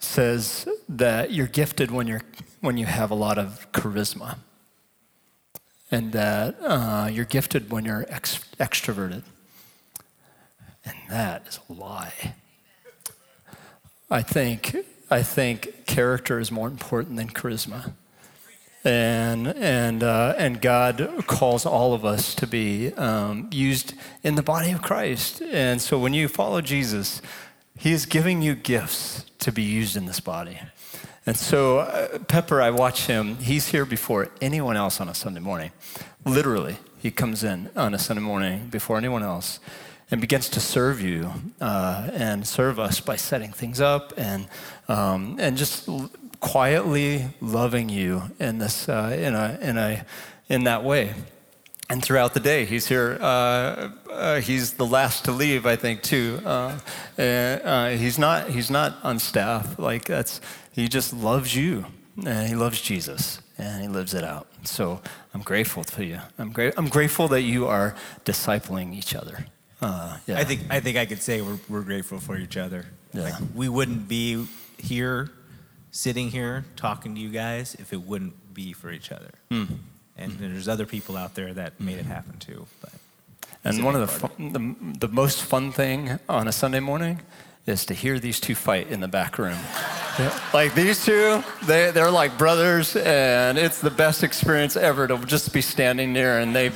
says 0.00 0.68
that 0.88 1.30
you're 1.30 1.46
gifted 1.46 1.90
when, 1.90 2.06
you're, 2.08 2.22
when 2.60 2.76
you 2.76 2.86
have 2.86 3.10
a 3.10 3.14
lot 3.14 3.38
of 3.38 3.70
charisma, 3.72 4.38
and 5.90 6.12
that 6.12 6.56
uh, 6.60 7.08
you're 7.12 7.24
gifted 7.24 7.70
when 7.70 7.84
you're 7.84 8.04
ex- 8.08 8.44
extroverted. 8.58 9.22
And 10.84 10.96
that 11.08 11.46
is 11.46 11.60
a 11.68 11.72
lie. 11.72 12.34
I 14.10 14.22
think, 14.22 14.76
I 15.10 15.22
think 15.22 15.86
character 15.86 16.40
is 16.40 16.50
more 16.50 16.66
important 16.66 17.16
than 17.16 17.28
charisma. 17.28 17.92
And, 18.84 19.48
and, 19.48 20.02
uh, 20.02 20.34
and 20.36 20.60
God 20.60 21.24
calls 21.26 21.64
all 21.64 21.94
of 21.94 22.04
us 22.04 22.34
to 22.36 22.46
be 22.46 22.92
um, 22.94 23.48
used 23.52 23.94
in 24.22 24.34
the 24.34 24.42
body 24.42 24.72
of 24.72 24.82
Christ. 24.82 25.40
And 25.40 25.80
so 25.80 25.98
when 25.98 26.14
you 26.14 26.26
follow 26.26 26.60
Jesus, 26.60 27.22
He 27.78 27.92
is 27.92 28.06
giving 28.06 28.42
you 28.42 28.54
gifts 28.54 29.24
to 29.38 29.52
be 29.52 29.62
used 29.62 29.96
in 29.96 30.06
this 30.06 30.20
body. 30.20 30.58
And 31.24 31.36
so, 31.36 31.78
uh, 31.78 32.18
Pepper, 32.18 32.60
I 32.60 32.70
watch 32.70 33.06
him. 33.06 33.36
He's 33.36 33.68
here 33.68 33.84
before 33.84 34.30
anyone 34.40 34.76
else 34.76 35.00
on 35.00 35.08
a 35.08 35.14
Sunday 35.14 35.40
morning. 35.40 35.70
Literally, 36.24 36.78
he 36.98 37.12
comes 37.12 37.44
in 37.44 37.70
on 37.76 37.94
a 37.94 37.98
Sunday 37.98 38.22
morning 38.22 38.66
before 38.68 38.98
anyone 38.98 39.22
else 39.22 39.60
and 40.10 40.20
begins 40.20 40.48
to 40.50 40.60
serve 40.60 41.00
you 41.00 41.32
uh, 41.60 42.10
and 42.12 42.46
serve 42.46 42.80
us 42.80 42.98
by 42.98 43.14
setting 43.14 43.52
things 43.52 43.80
up 43.80 44.12
and, 44.16 44.48
um, 44.88 45.36
and 45.38 45.56
just 45.56 45.88
quietly 46.42 47.28
loving 47.40 47.88
you 47.88 48.22
in 48.38 48.58
this 48.58 48.88
uh, 48.88 49.16
in 49.18 49.34
a 49.34 49.58
in 49.62 49.78
a 49.78 50.04
in 50.50 50.64
that 50.64 50.84
way. 50.84 51.14
And 51.88 52.02
throughout 52.02 52.32
the 52.34 52.40
day, 52.40 52.64
he's 52.64 52.86
here. 52.86 53.18
Uh, 53.20 53.90
uh, 54.10 54.40
he's 54.40 54.74
the 54.74 54.86
last 54.86 55.26
to 55.26 55.32
leave, 55.32 55.66
I 55.66 55.76
think, 55.76 56.02
too. 56.02 56.40
Uh, 56.44 56.78
uh, 57.18 57.90
he's 57.90 58.18
not. 58.18 58.50
He's 58.50 58.70
not 58.70 58.96
on 59.02 59.18
staff. 59.18 59.78
Like 59.78 60.04
that's. 60.04 60.40
He 60.72 60.88
just 60.88 61.12
loves 61.12 61.54
you, 61.54 61.84
and 62.24 62.48
he 62.48 62.54
loves 62.54 62.80
Jesus, 62.80 63.40
and 63.58 63.82
he 63.82 63.88
lives 63.88 64.14
it 64.14 64.24
out. 64.24 64.46
So 64.64 65.02
I'm 65.34 65.42
grateful 65.42 65.82
for 65.84 66.02
you. 66.02 66.18
I'm 66.38 66.50
great. 66.50 66.74
I'm 66.76 66.88
grateful 66.88 67.28
that 67.28 67.42
you 67.42 67.66
are 67.66 67.94
discipling 68.24 68.94
each 68.94 69.14
other. 69.14 69.46
Uh, 69.82 70.16
yeah. 70.26 70.38
I 70.38 70.44
think. 70.44 70.62
I 70.70 70.80
think 70.80 70.96
I 70.96 71.04
could 71.04 71.20
say 71.20 71.42
we're 71.42 71.58
we're 71.68 71.82
grateful 71.82 72.20
for 72.20 72.36
each 72.36 72.56
other. 72.56 72.86
Yeah. 73.12 73.24
Like 73.24 73.34
we 73.54 73.68
wouldn't 73.68 74.08
be 74.08 74.46
here 74.78 75.30
sitting 75.92 76.30
here 76.30 76.64
talking 76.74 77.14
to 77.14 77.20
you 77.20 77.28
guys 77.28 77.76
if 77.78 77.92
it 77.92 78.02
wouldn't 78.02 78.52
be 78.52 78.72
for 78.72 78.90
each 78.90 79.12
other. 79.12 79.30
Mm. 79.50 79.78
And 80.16 80.32
there's 80.38 80.68
other 80.68 80.86
people 80.86 81.16
out 81.16 81.34
there 81.34 81.54
that 81.54 81.80
made 81.80 81.98
it 81.98 82.06
happen 82.06 82.38
too. 82.38 82.66
But 82.80 82.92
and 83.64 83.84
one 83.84 83.94
of 83.94 84.00
the, 84.00 84.06
fun, 84.08 84.52
the 84.52 85.06
the 85.06 85.12
most 85.12 85.42
fun 85.42 85.70
thing 85.70 86.18
on 86.28 86.48
a 86.48 86.52
Sunday 86.52 86.80
morning 86.80 87.20
is 87.66 87.86
to 87.86 87.94
hear 87.94 88.18
these 88.18 88.40
two 88.40 88.54
fight 88.54 88.88
in 88.88 89.00
the 89.00 89.08
back 89.08 89.38
room. 89.38 89.58
yeah. 90.18 90.38
Like 90.52 90.74
these 90.74 91.04
two, 91.04 91.42
they, 91.64 91.92
they're 91.92 92.10
like 92.10 92.36
brothers, 92.36 92.96
and 92.96 93.56
it's 93.56 93.80
the 93.80 93.90
best 93.90 94.24
experience 94.24 94.76
ever 94.76 95.06
to 95.06 95.16
just 95.26 95.52
be 95.52 95.60
standing 95.60 96.12
there 96.12 96.40
and 96.40 96.54
they 96.54 96.72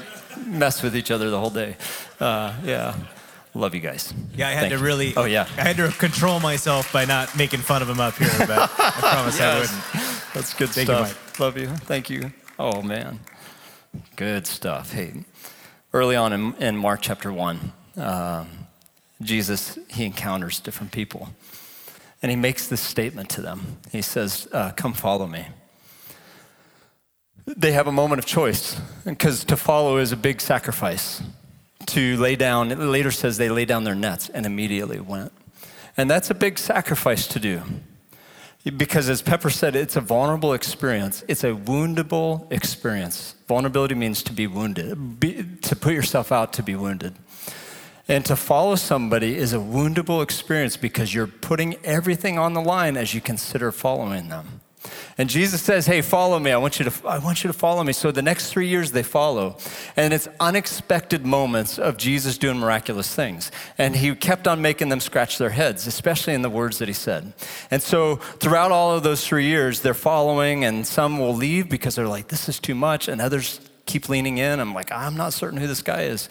mess 0.46 0.82
with 0.82 0.96
each 0.96 1.10
other 1.10 1.30
the 1.30 1.40
whole 1.40 1.50
day. 1.50 1.76
Uh, 2.20 2.54
yeah. 2.64 2.94
Love 3.56 3.74
you 3.74 3.80
guys. 3.80 4.12
Yeah, 4.36 4.48
I 4.48 4.50
had 4.50 4.60
Thank 4.60 4.72
to 4.74 4.78
you. 4.78 4.84
really. 4.84 5.16
Oh 5.16 5.24
yeah. 5.24 5.48
I 5.56 5.62
had 5.62 5.78
to 5.78 5.88
control 5.88 6.40
myself 6.40 6.92
by 6.92 7.06
not 7.06 7.34
making 7.38 7.60
fun 7.60 7.80
of 7.80 7.88
him 7.88 8.00
up 8.00 8.14
here, 8.16 8.28
but 8.40 8.50
I 8.50 8.66
promise 8.98 9.40
I 9.40 9.60
wouldn't. 9.60 9.82
That's 10.34 10.52
good 10.52 10.68
Thank 10.68 10.88
stuff. 10.88 11.32
You, 11.38 11.44
Love 11.44 11.56
you. 11.56 11.68
Thank 11.68 12.10
you. 12.10 12.32
Oh 12.58 12.82
man, 12.82 13.18
good 14.16 14.46
stuff. 14.46 14.92
Hey, 14.92 15.24
early 15.94 16.16
on 16.16 16.34
in, 16.34 16.54
in 16.56 16.76
Mark 16.76 17.00
chapter 17.00 17.32
one, 17.32 17.72
um, 17.96 18.46
Jesus 19.22 19.78
he 19.88 20.04
encounters 20.04 20.60
different 20.60 20.92
people, 20.92 21.30
and 22.20 22.28
he 22.28 22.36
makes 22.36 22.68
this 22.68 22.82
statement 22.82 23.30
to 23.30 23.40
them. 23.40 23.78
He 23.90 24.02
says, 24.02 24.48
uh, 24.52 24.72
"Come 24.72 24.92
follow 24.92 25.26
me." 25.26 25.46
They 27.46 27.72
have 27.72 27.86
a 27.86 27.92
moment 27.92 28.18
of 28.18 28.26
choice 28.26 28.78
because 29.06 29.44
to 29.44 29.56
follow 29.56 29.96
is 29.96 30.12
a 30.12 30.16
big 30.16 30.42
sacrifice 30.42 31.22
to 31.86 32.16
lay 32.16 32.36
down, 32.36 32.72
it 32.72 32.78
later 32.78 33.10
says 33.10 33.36
they 33.36 33.50
lay 33.50 33.64
down 33.64 33.84
their 33.84 33.94
nets 33.94 34.28
and 34.28 34.46
immediately 34.46 35.00
went. 35.00 35.32
And 35.96 36.10
that's 36.10 36.30
a 36.30 36.34
big 36.34 36.58
sacrifice 36.58 37.26
to 37.28 37.38
do. 37.38 37.62
Because 38.76 39.08
as 39.08 39.22
Pepper 39.22 39.50
said, 39.50 39.76
it's 39.76 39.94
a 39.94 40.00
vulnerable 40.00 40.52
experience. 40.52 41.22
It's 41.28 41.44
a 41.44 41.52
woundable 41.52 42.50
experience. 42.52 43.36
Vulnerability 43.46 43.94
means 43.94 44.24
to 44.24 44.32
be 44.32 44.48
wounded, 44.48 45.20
be, 45.20 45.44
to 45.62 45.76
put 45.76 45.94
yourself 45.94 46.32
out 46.32 46.52
to 46.54 46.62
be 46.64 46.74
wounded. 46.74 47.14
And 48.08 48.24
to 48.26 48.34
follow 48.34 48.74
somebody 48.74 49.36
is 49.36 49.52
a 49.52 49.58
woundable 49.58 50.22
experience 50.22 50.76
because 50.76 51.14
you're 51.14 51.26
putting 51.26 51.76
everything 51.84 52.38
on 52.38 52.54
the 52.54 52.60
line 52.60 52.96
as 52.96 53.14
you 53.14 53.20
consider 53.20 53.70
following 53.70 54.28
them. 54.28 54.60
And 55.18 55.28
Jesus 55.28 55.62
says, 55.62 55.86
Hey, 55.86 56.02
follow 56.02 56.38
me. 56.38 56.50
I 56.50 56.56
want, 56.56 56.78
you 56.78 56.88
to, 56.88 57.08
I 57.08 57.18
want 57.18 57.44
you 57.44 57.48
to 57.48 57.54
follow 57.54 57.82
me. 57.82 57.92
So 57.92 58.10
the 58.10 58.22
next 58.22 58.50
three 58.50 58.68
years 58.68 58.92
they 58.92 59.02
follow. 59.02 59.58
And 59.96 60.12
it's 60.12 60.28
unexpected 60.40 61.24
moments 61.24 61.78
of 61.78 61.96
Jesus 61.96 62.38
doing 62.38 62.58
miraculous 62.58 63.14
things. 63.14 63.50
And 63.78 63.96
he 63.96 64.14
kept 64.14 64.46
on 64.46 64.62
making 64.62 64.88
them 64.88 65.00
scratch 65.00 65.38
their 65.38 65.50
heads, 65.50 65.86
especially 65.86 66.34
in 66.34 66.42
the 66.42 66.50
words 66.50 66.78
that 66.78 66.88
he 66.88 66.94
said. 66.94 67.32
And 67.70 67.82
so 67.82 68.16
throughout 68.16 68.72
all 68.72 68.94
of 68.94 69.02
those 69.02 69.26
three 69.26 69.46
years, 69.46 69.80
they're 69.80 69.94
following, 69.94 70.64
and 70.64 70.86
some 70.86 71.18
will 71.18 71.34
leave 71.34 71.68
because 71.68 71.94
they're 71.94 72.08
like, 72.08 72.28
This 72.28 72.48
is 72.48 72.60
too 72.60 72.74
much. 72.74 73.08
And 73.08 73.20
others 73.20 73.60
keep 73.86 74.08
leaning 74.08 74.38
in. 74.38 74.60
I'm 74.60 74.74
like, 74.74 74.92
I'm 74.92 75.16
not 75.16 75.32
certain 75.32 75.58
who 75.58 75.66
this 75.66 75.82
guy 75.82 76.02
is. 76.02 76.28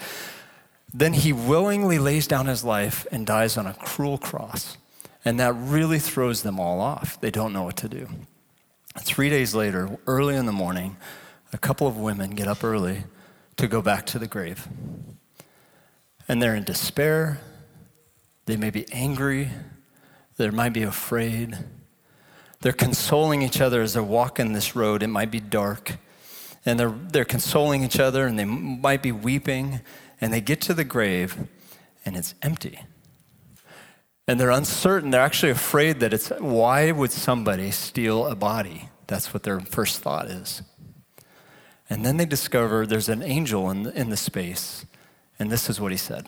Then 0.93 1.13
he 1.13 1.33
willingly 1.33 1.99
lays 1.99 2.27
down 2.27 2.45
his 2.45 2.63
life 2.63 3.05
and 3.11 3.25
dies 3.25 3.57
on 3.57 3.65
a 3.65 3.73
cruel 3.73 4.17
cross. 4.17 4.77
And 5.25 5.39
that 5.39 5.53
really 5.53 5.99
throws 5.99 6.43
them 6.43 6.59
all 6.59 6.79
off. 6.79 7.19
They 7.19 7.31
don't 7.31 7.51
know 7.51 7.63
what 7.63 7.77
to 7.77 7.89
do. 7.89 8.07
Three 9.01 9.29
days 9.29 9.53
later, 9.53 9.97
early 10.07 10.35
in 10.35 10.45
the 10.45 10.51
morning, 10.51 10.97
a 11.51 11.57
couple 11.57 11.87
of 11.87 11.97
women 11.97 12.31
get 12.31 12.47
up 12.47 12.63
early 12.63 13.03
to 13.57 13.67
go 13.67 13.81
back 13.81 14.05
to 14.07 14.19
the 14.19 14.27
grave. 14.27 14.67
And 16.27 16.41
they're 16.41 16.55
in 16.55 16.63
despair. 16.63 17.39
They 18.45 18.57
may 18.57 18.69
be 18.69 18.85
angry. 18.91 19.51
They 20.37 20.49
might 20.49 20.73
be 20.73 20.83
afraid. 20.83 21.57
They're 22.61 22.73
consoling 22.73 23.41
each 23.41 23.61
other 23.61 23.81
as 23.81 23.93
they're 23.93 24.03
walking 24.03 24.53
this 24.53 24.75
road. 24.75 25.03
It 25.03 25.07
might 25.07 25.31
be 25.31 25.39
dark. 25.39 25.97
And 26.65 26.79
they're, 26.79 26.89
they're 26.89 27.25
consoling 27.25 27.83
each 27.83 27.99
other 27.99 28.25
and 28.25 28.39
they 28.39 28.45
might 28.45 29.03
be 29.03 29.11
weeping. 29.11 29.81
And 30.19 30.33
they 30.33 30.41
get 30.41 30.61
to 30.61 30.73
the 30.73 30.83
grave 30.83 31.47
and 32.05 32.15
it's 32.15 32.33
empty 32.41 32.79
and 34.27 34.39
they're 34.39 34.51
uncertain. 34.51 35.11
They're 35.11 35.21
actually 35.21 35.51
afraid 35.51 35.99
that 35.99 36.13
it's 36.13 36.29
why 36.29 36.91
would 36.91 37.11
somebody 37.11 37.71
steal 37.71 38.27
a 38.27 38.35
body? 38.35 38.89
That's 39.07 39.33
what 39.33 39.43
their 39.43 39.59
first 39.59 40.01
thought 40.01 40.27
is. 40.27 40.61
And 41.89 42.03
then 42.03 42.17
they 42.17 42.25
discover 42.25 42.87
there's 42.87 43.09
an 43.09 43.21
angel 43.21 43.69
in 43.69 43.83
the, 43.83 43.99
in 43.99 44.09
the 44.09 44.17
space, 44.17 44.85
and 45.37 45.51
this 45.51 45.69
is 45.69 45.79
what 45.79 45.91
he 45.91 45.97
said. 45.97 46.27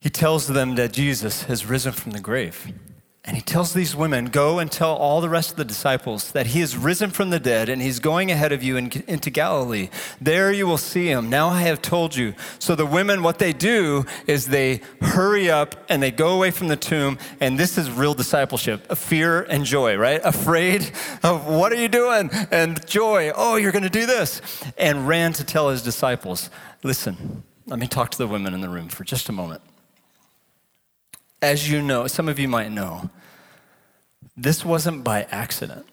He 0.00 0.08
tells 0.08 0.46
them 0.46 0.76
that 0.76 0.92
Jesus 0.92 1.42
has 1.44 1.66
risen 1.66 1.92
from 1.92 2.12
the 2.12 2.20
grave. 2.20 2.72
And 3.22 3.36
he 3.36 3.42
tells 3.42 3.74
these 3.74 3.94
women, 3.94 4.26
Go 4.26 4.58
and 4.58 4.72
tell 4.72 4.96
all 4.96 5.20
the 5.20 5.28
rest 5.28 5.50
of 5.50 5.56
the 5.56 5.64
disciples 5.64 6.32
that 6.32 6.48
he 6.48 6.62
is 6.62 6.74
risen 6.74 7.10
from 7.10 7.28
the 7.28 7.38
dead 7.38 7.68
and 7.68 7.82
he's 7.82 7.98
going 7.98 8.30
ahead 8.30 8.50
of 8.50 8.62
you 8.62 8.78
in, 8.78 8.90
into 9.06 9.28
Galilee. 9.28 9.90
There 10.20 10.50
you 10.50 10.66
will 10.66 10.78
see 10.78 11.08
him. 11.08 11.28
Now 11.28 11.48
I 11.48 11.62
have 11.62 11.82
told 11.82 12.16
you. 12.16 12.34
So 12.58 12.74
the 12.74 12.86
women, 12.86 13.22
what 13.22 13.38
they 13.38 13.52
do 13.52 14.06
is 14.26 14.46
they 14.46 14.80
hurry 15.02 15.50
up 15.50 15.84
and 15.90 16.02
they 16.02 16.10
go 16.10 16.34
away 16.34 16.50
from 16.50 16.68
the 16.68 16.76
tomb. 16.76 17.18
And 17.40 17.58
this 17.58 17.76
is 17.76 17.90
real 17.90 18.14
discipleship 18.14 18.90
fear 18.96 19.42
and 19.42 19.66
joy, 19.66 19.96
right? 19.96 20.20
Afraid 20.24 20.90
of 21.22 21.46
what 21.46 21.72
are 21.72 21.80
you 21.80 21.88
doing? 21.88 22.30
And 22.50 22.84
joy, 22.86 23.32
oh, 23.34 23.56
you're 23.56 23.72
going 23.72 23.82
to 23.82 23.90
do 23.90 24.06
this. 24.06 24.40
And 24.78 25.06
ran 25.06 25.34
to 25.34 25.44
tell 25.44 25.68
his 25.68 25.82
disciples, 25.82 26.48
Listen, 26.82 27.42
let 27.66 27.78
me 27.78 27.86
talk 27.86 28.10
to 28.12 28.18
the 28.18 28.26
women 28.26 28.54
in 28.54 28.62
the 28.62 28.68
room 28.70 28.88
for 28.88 29.04
just 29.04 29.28
a 29.28 29.32
moment 29.32 29.60
as 31.42 31.70
you 31.70 31.80
know, 31.82 32.06
some 32.06 32.28
of 32.28 32.38
you 32.38 32.48
might 32.48 32.70
know, 32.70 33.10
this 34.36 34.64
wasn't 34.64 35.04
by 35.04 35.26
accident. 35.30 35.86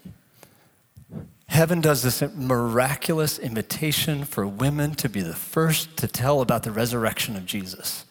Heaven 1.48 1.82
does 1.82 2.04
this 2.04 2.22
miraculous 2.36 3.40
invitation 3.40 4.26
for 4.26 4.46
women 4.46 4.96
to 4.96 5.10
be 5.10 5.22
the 5.22 5.34
first 5.34 5.96
to 5.98 6.08
tell 6.08 6.42
about 6.42 6.64
the 6.64 6.72
resurrection 6.72 7.36
of 7.36 7.46
Jesus 7.46 8.06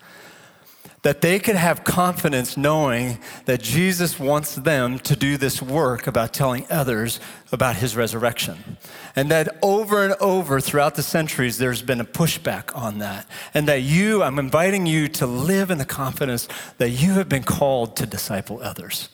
that 1.07 1.21
they 1.21 1.39
could 1.39 1.55
have 1.55 1.85
confidence 1.85 2.57
knowing 2.57 3.17
that 3.45 3.63
Jesus 3.63 4.19
wants 4.19 4.57
them 4.57 4.99
to 4.99 5.15
do 5.15 5.37
this 5.37 5.63
work 5.63 6.09
about 6.09 6.35
telling 6.35 6.67
others 6.69 7.21
about 7.53 7.77
his 7.77 7.95
resurrection. 7.95 8.77
And 9.15 9.31
that 9.31 9.57
over 9.63 10.05
and 10.05 10.15
over 10.15 10.61
throughout 10.61 10.97
the 10.97 11.05
centuries, 11.05 11.59
there's 11.59 11.81
been 11.81 12.01
a 12.01 12.05
pushback 12.05 12.77
on 12.77 12.99
that. 12.99 13.25
And 13.55 13.69
that 13.69 13.83
you, 13.83 14.25
I'm 14.25 14.41
inviting 14.41 14.85
you 14.85 15.07
to 15.11 15.29
live 15.29 15.71
in 15.71 15.79
the 15.79 15.85
confidence 15.85 16.49
that 16.79 16.91
you 16.91 17.13
have 17.13 17.29
been 17.29 17.45
called 17.45 17.95
to 17.99 18.07
disciple 18.07 18.59
others. 18.61 19.09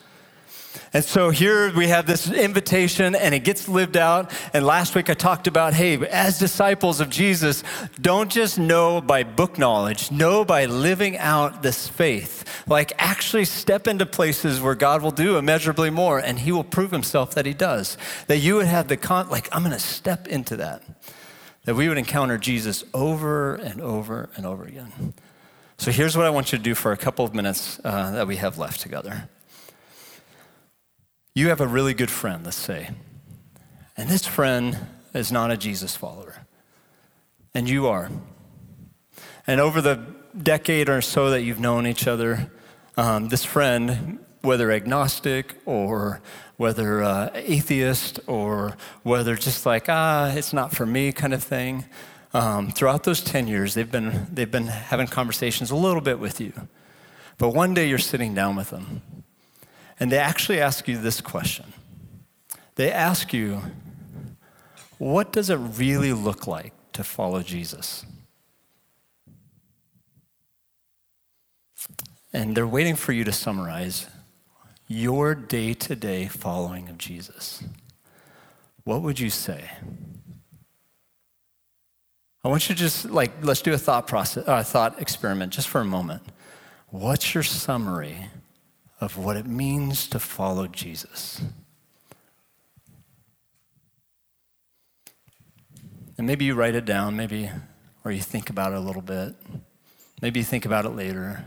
And 0.94 1.02
so 1.02 1.30
here 1.30 1.72
we 1.72 1.88
have 1.88 2.06
this 2.06 2.30
invitation 2.30 3.14
and 3.14 3.34
it 3.34 3.44
gets 3.44 3.66
lived 3.66 3.96
out. 3.96 4.30
And 4.52 4.66
last 4.66 4.94
week 4.94 5.08
I 5.08 5.14
talked 5.14 5.46
about 5.46 5.72
hey, 5.72 5.96
as 6.06 6.38
disciples 6.38 7.00
of 7.00 7.08
Jesus, 7.08 7.64
don't 7.98 8.30
just 8.30 8.58
know 8.58 9.00
by 9.00 9.22
book 9.22 9.58
knowledge, 9.58 10.10
know 10.10 10.44
by 10.44 10.66
living 10.66 11.16
out 11.16 11.62
this 11.62 11.88
faith. 11.88 12.44
Like 12.68 12.92
actually 12.98 13.46
step 13.46 13.88
into 13.88 14.04
places 14.04 14.60
where 14.60 14.74
God 14.74 15.00
will 15.00 15.10
do 15.10 15.38
immeasurably 15.38 15.88
more 15.88 16.18
and 16.18 16.38
he 16.38 16.52
will 16.52 16.64
prove 16.64 16.90
himself 16.90 17.34
that 17.36 17.46
he 17.46 17.54
does. 17.54 17.96
That 18.26 18.38
you 18.38 18.56
would 18.56 18.66
have 18.66 18.88
the 18.88 18.98
con, 18.98 19.30
like, 19.30 19.48
I'm 19.50 19.62
going 19.62 19.72
to 19.72 19.80
step 19.80 20.28
into 20.28 20.56
that. 20.56 20.82
That 21.64 21.74
we 21.74 21.88
would 21.88 21.98
encounter 21.98 22.36
Jesus 22.36 22.84
over 22.92 23.54
and 23.54 23.80
over 23.80 24.28
and 24.36 24.44
over 24.44 24.64
again. 24.64 25.14
So 25.78 25.90
here's 25.90 26.16
what 26.16 26.26
I 26.26 26.30
want 26.30 26.52
you 26.52 26.58
to 26.58 26.64
do 26.64 26.74
for 26.74 26.92
a 26.92 26.96
couple 26.98 27.24
of 27.24 27.34
minutes 27.34 27.80
uh, 27.82 28.10
that 28.10 28.26
we 28.26 28.36
have 28.36 28.58
left 28.58 28.80
together. 28.80 29.28
You 31.34 31.48
have 31.48 31.62
a 31.62 31.66
really 31.66 31.94
good 31.94 32.10
friend, 32.10 32.44
let's 32.44 32.58
say, 32.58 32.90
and 33.96 34.10
this 34.10 34.26
friend 34.26 34.78
is 35.14 35.32
not 35.32 35.50
a 35.50 35.56
Jesus 35.56 35.96
follower, 35.96 36.44
and 37.54 37.66
you 37.66 37.86
are. 37.86 38.10
And 39.46 39.58
over 39.58 39.80
the 39.80 40.04
decade 40.36 40.90
or 40.90 41.00
so 41.00 41.30
that 41.30 41.40
you've 41.40 41.58
known 41.58 41.86
each 41.86 42.06
other, 42.06 42.50
um, 42.98 43.30
this 43.30 43.46
friend, 43.46 44.18
whether 44.42 44.70
agnostic 44.70 45.56
or 45.64 46.20
whether 46.58 47.02
uh, 47.02 47.30
atheist 47.32 48.20
or 48.26 48.76
whether 49.02 49.34
just 49.34 49.64
like, 49.64 49.86
ah, 49.88 50.30
it's 50.34 50.52
not 50.52 50.76
for 50.76 50.84
me 50.84 51.12
kind 51.12 51.32
of 51.32 51.42
thing, 51.42 51.86
um, 52.34 52.70
throughout 52.70 53.04
those 53.04 53.22
10 53.22 53.46
years, 53.46 53.72
they've 53.72 53.90
been, 53.90 54.26
they've 54.30 54.50
been 54.50 54.66
having 54.66 55.06
conversations 55.06 55.70
a 55.70 55.76
little 55.76 56.02
bit 56.02 56.18
with 56.18 56.42
you. 56.42 56.52
But 57.38 57.54
one 57.54 57.72
day 57.72 57.88
you're 57.88 57.96
sitting 57.96 58.34
down 58.34 58.54
with 58.54 58.68
them 58.68 59.00
and 60.02 60.10
they 60.10 60.18
actually 60.18 60.60
ask 60.60 60.88
you 60.88 60.98
this 60.98 61.20
question 61.20 61.72
They 62.74 62.90
ask 62.90 63.32
you, 63.32 63.62
What 64.98 65.30
does 65.30 65.48
it 65.48 65.54
really 65.54 66.12
look 66.12 66.48
like 66.48 66.72
to 66.94 67.04
follow 67.04 67.40
Jesus? 67.40 68.04
And 72.32 72.56
they're 72.56 72.66
waiting 72.66 72.96
for 72.96 73.12
you 73.12 73.22
to 73.22 73.30
summarize 73.30 74.08
your 74.88 75.36
day 75.36 75.72
to 75.72 75.94
day 75.94 76.26
following 76.26 76.88
of 76.88 76.98
Jesus. 76.98 77.62
What 78.82 79.02
would 79.02 79.20
you 79.20 79.30
say? 79.30 79.70
I 82.42 82.48
want 82.48 82.68
you 82.68 82.74
to 82.74 82.80
just 82.80 83.08
like, 83.08 83.30
let's 83.42 83.62
do 83.62 83.72
a 83.72 83.78
thought 83.78 84.08
process, 84.08 84.48
uh, 84.48 84.64
thought 84.64 85.00
experiment 85.00 85.52
just 85.52 85.68
for 85.68 85.80
a 85.80 85.84
moment. 85.84 86.22
What's 86.88 87.34
your 87.34 87.44
summary 87.44 88.30
of 89.02 89.18
what 89.18 89.36
it 89.36 89.46
means 89.46 90.06
to 90.06 90.20
follow 90.20 90.68
Jesus. 90.68 91.42
And 96.16 96.24
maybe 96.24 96.44
you 96.44 96.54
write 96.54 96.76
it 96.76 96.84
down, 96.84 97.16
maybe, 97.16 97.50
or 98.04 98.12
you 98.12 98.20
think 98.20 98.48
about 98.48 98.70
it 98.70 98.76
a 98.76 98.80
little 98.80 99.02
bit. 99.02 99.34
Maybe 100.22 100.38
you 100.38 100.44
think 100.44 100.64
about 100.64 100.84
it 100.84 100.90
later. 100.90 101.44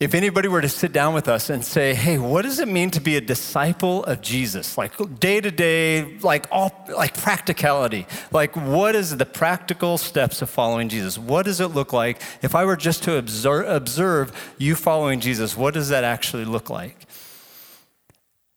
If 0.00 0.14
anybody 0.14 0.48
were 0.48 0.62
to 0.62 0.68
sit 0.70 0.94
down 0.94 1.12
with 1.12 1.28
us 1.28 1.50
and 1.50 1.62
say, 1.62 1.92
hey, 1.92 2.16
what 2.16 2.40
does 2.40 2.58
it 2.58 2.68
mean 2.68 2.90
to 2.92 3.02
be 3.02 3.16
a 3.16 3.20
disciple 3.20 4.02
of 4.04 4.22
Jesus? 4.22 4.78
Like 4.78 4.92
day 5.20 5.42
to 5.42 5.50
day, 5.50 6.16
like 6.20 6.46
all 6.50 6.86
like 6.88 7.12
practicality. 7.20 8.06
Like 8.32 8.56
what 8.56 8.96
is 8.96 9.14
the 9.14 9.26
practical 9.26 9.98
steps 9.98 10.40
of 10.40 10.48
following 10.48 10.88
Jesus? 10.88 11.18
What 11.18 11.44
does 11.44 11.60
it 11.60 11.66
look 11.66 11.92
like? 11.92 12.22
If 12.40 12.54
I 12.54 12.64
were 12.64 12.76
just 12.76 13.02
to 13.02 13.16
observe, 13.16 13.68
observe 13.68 14.54
you 14.56 14.74
following 14.74 15.20
Jesus, 15.20 15.54
what 15.54 15.74
does 15.74 15.90
that 15.90 16.02
actually 16.02 16.46
look 16.46 16.70
like? 16.70 16.99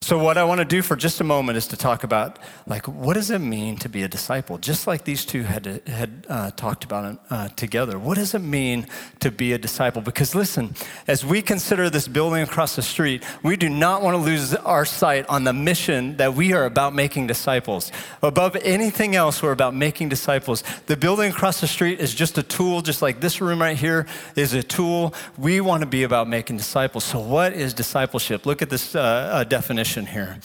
So, 0.04 0.18
what 0.18 0.38
I 0.38 0.44
want 0.44 0.60
to 0.60 0.66
do 0.66 0.82
for 0.82 0.98
just 0.98 1.22
a 1.22 1.24
moment 1.24 1.58
is 1.58 1.66
to 1.68 1.78
talk 1.78 2.04
about, 2.04 2.38
like, 2.68 2.90
what 2.90 3.14
does 3.14 3.32
it 3.32 3.40
mean 3.40 3.78
to 3.78 3.88
be 3.88 4.04
a 4.04 4.10
disciple? 4.10 4.58
Just 4.58 4.86
like 4.86 5.06
these 5.06 5.24
two 5.24 5.44
had, 5.44 5.66
had 5.88 6.28
uh, 6.28 6.52
talked 6.52 6.84
about 6.84 7.22
uh, 7.30 7.48
together. 7.56 7.98
What 7.98 8.18
does 8.18 8.34
it 8.34 8.40
mean 8.40 8.86
to 9.22 9.32
be 9.32 9.54
a 9.54 9.58
disciple? 9.58 10.02
Because, 10.02 10.36
listen, 10.36 10.76
as 11.08 11.24
we 11.24 11.42
consider 11.42 11.90
this 11.90 12.10
building 12.10 12.44
across 12.44 12.76
the 12.76 12.82
street, 12.82 13.24
we 13.44 13.56
do 13.56 13.70
not 13.70 14.02
want 14.02 14.16
to 14.16 14.22
lose 14.22 14.54
our 14.54 14.84
sight 14.84 15.26
on 15.30 15.46
the 15.46 15.54
mission 15.54 16.18
that 16.18 16.34
we 16.34 16.52
are 16.52 16.66
about 16.66 16.94
making 16.94 17.28
disciples. 17.28 17.90
Above 18.22 18.58
anything 18.58 19.16
else, 19.16 19.42
we're 19.42 19.54
about 19.54 19.74
making 19.74 20.10
disciples. 20.10 20.66
The 20.88 20.98
building 20.98 21.32
across 21.32 21.62
the 21.62 21.68
street 21.68 22.02
is 22.02 22.14
just 22.14 22.38
a 22.38 22.44
tool, 22.44 22.82
just 22.82 23.02
like 23.02 23.22
this 23.22 23.40
room 23.40 23.62
right 23.62 23.78
here 23.78 24.06
is 24.36 24.54
a 24.54 24.64
tool. 24.64 25.14
We 25.38 25.62
want 25.62 25.80
to 25.80 25.88
be 25.88 26.04
about 26.04 26.28
making 26.28 26.58
disciples. 26.58 27.06
So, 27.06 27.22
what 27.22 27.54
is 27.54 27.74
discipleship? 27.74 28.46
Look 28.46 28.62
at 28.62 28.70
this 28.70 28.96
uh, 28.96 29.00
uh 29.00 29.44
definition 29.46 29.93
here. 29.98 30.40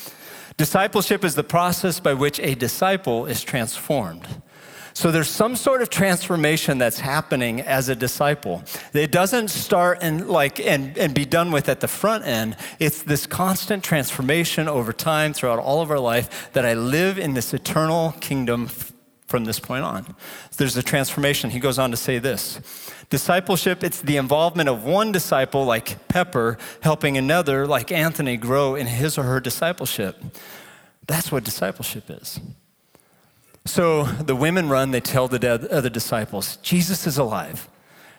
Discipleship 0.57 1.25
is 1.25 1.35
the 1.35 1.45
process 1.45 2.01
by 2.01 2.15
which 2.15 2.41
a 2.41 2.55
disciple 2.55 3.27
is 3.27 3.43
transformed. 3.43 4.27
So 4.93 5.13
there's 5.13 5.29
some 5.29 5.55
sort 5.55 5.81
of 5.81 5.91
transformation 5.91 6.79
that's 6.79 6.99
happening 6.99 7.61
as 7.61 7.89
a 7.89 7.95
disciple. 7.95 8.65
It 8.93 9.13
doesn't 9.13 9.47
start 9.49 9.99
and 10.03 10.29
like 10.29 10.59
and, 10.59 10.99
and 10.99 11.15
be 11.15 11.25
done 11.25 11.53
with 11.53 11.69
at 11.69 11.79
the 11.79 11.87
front 11.87 12.27
end. 12.27 12.57
It's 12.81 13.05
this 13.05 13.25
constant 13.25 13.85
transformation 13.85 14.67
over 14.67 14.93
time 14.93 15.33
throughout 15.33 15.61
all 15.61 15.83
of 15.83 15.93
our 15.93 16.01
life 16.01 16.51
that 16.53 16.67
I 16.67 16.75
live 16.75 17.17
in 17.17 17.35
this 17.35 17.55
eternal 17.55 18.17
kingdom 18.21 18.69
from 19.29 19.45
this 19.45 19.61
point 19.61 19.85
on. 19.85 20.17
There's 20.57 20.77
a 20.77 20.83
transformation. 20.83 21.51
He 21.51 21.61
goes 21.61 21.79
on 21.79 21.91
to 21.91 21.97
say 21.97 22.19
this. 22.19 22.59
Discipleship, 23.11 23.85
it's 23.85 24.01
the 24.01 24.17
involvement 24.17 24.69
of 24.69 24.85
one 24.85 25.13
disciple, 25.13 25.65
like 25.65 26.09
Pepper, 26.09 26.59
helping 26.81 27.17
another, 27.17 27.67
like 27.67 27.93
Anthony, 27.93 28.37
grow 28.37 28.75
in 28.75 28.87
his 28.87 29.17
or 29.17 29.25
her 29.25 29.39
discipleship. 29.39 30.17
That's 31.07 31.31
what 31.31 31.45
discipleship 31.45 32.05
is. 32.09 32.41
So 33.65 34.05
the 34.05 34.35
women 34.35 34.71
run, 34.71 34.93
they 34.93 35.01
tell 35.01 35.29
the 35.29 35.69
other 35.71 35.91
disciples, 35.91 36.57
Jesus 36.57 37.07
is 37.07 37.19
alive. 37.19 37.69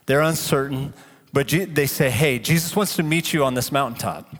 They're 0.05 0.21
uncertain, 0.21 0.93
but 1.33 1.49
they 1.49 1.87
say, 1.87 2.11
hey, 2.11 2.37
Jesus 2.37 2.75
wants 2.75 2.95
to 2.97 3.03
meet 3.03 3.33
you 3.33 3.43
on 3.43 3.55
this 3.55 3.71
mountaintop. 3.71 4.35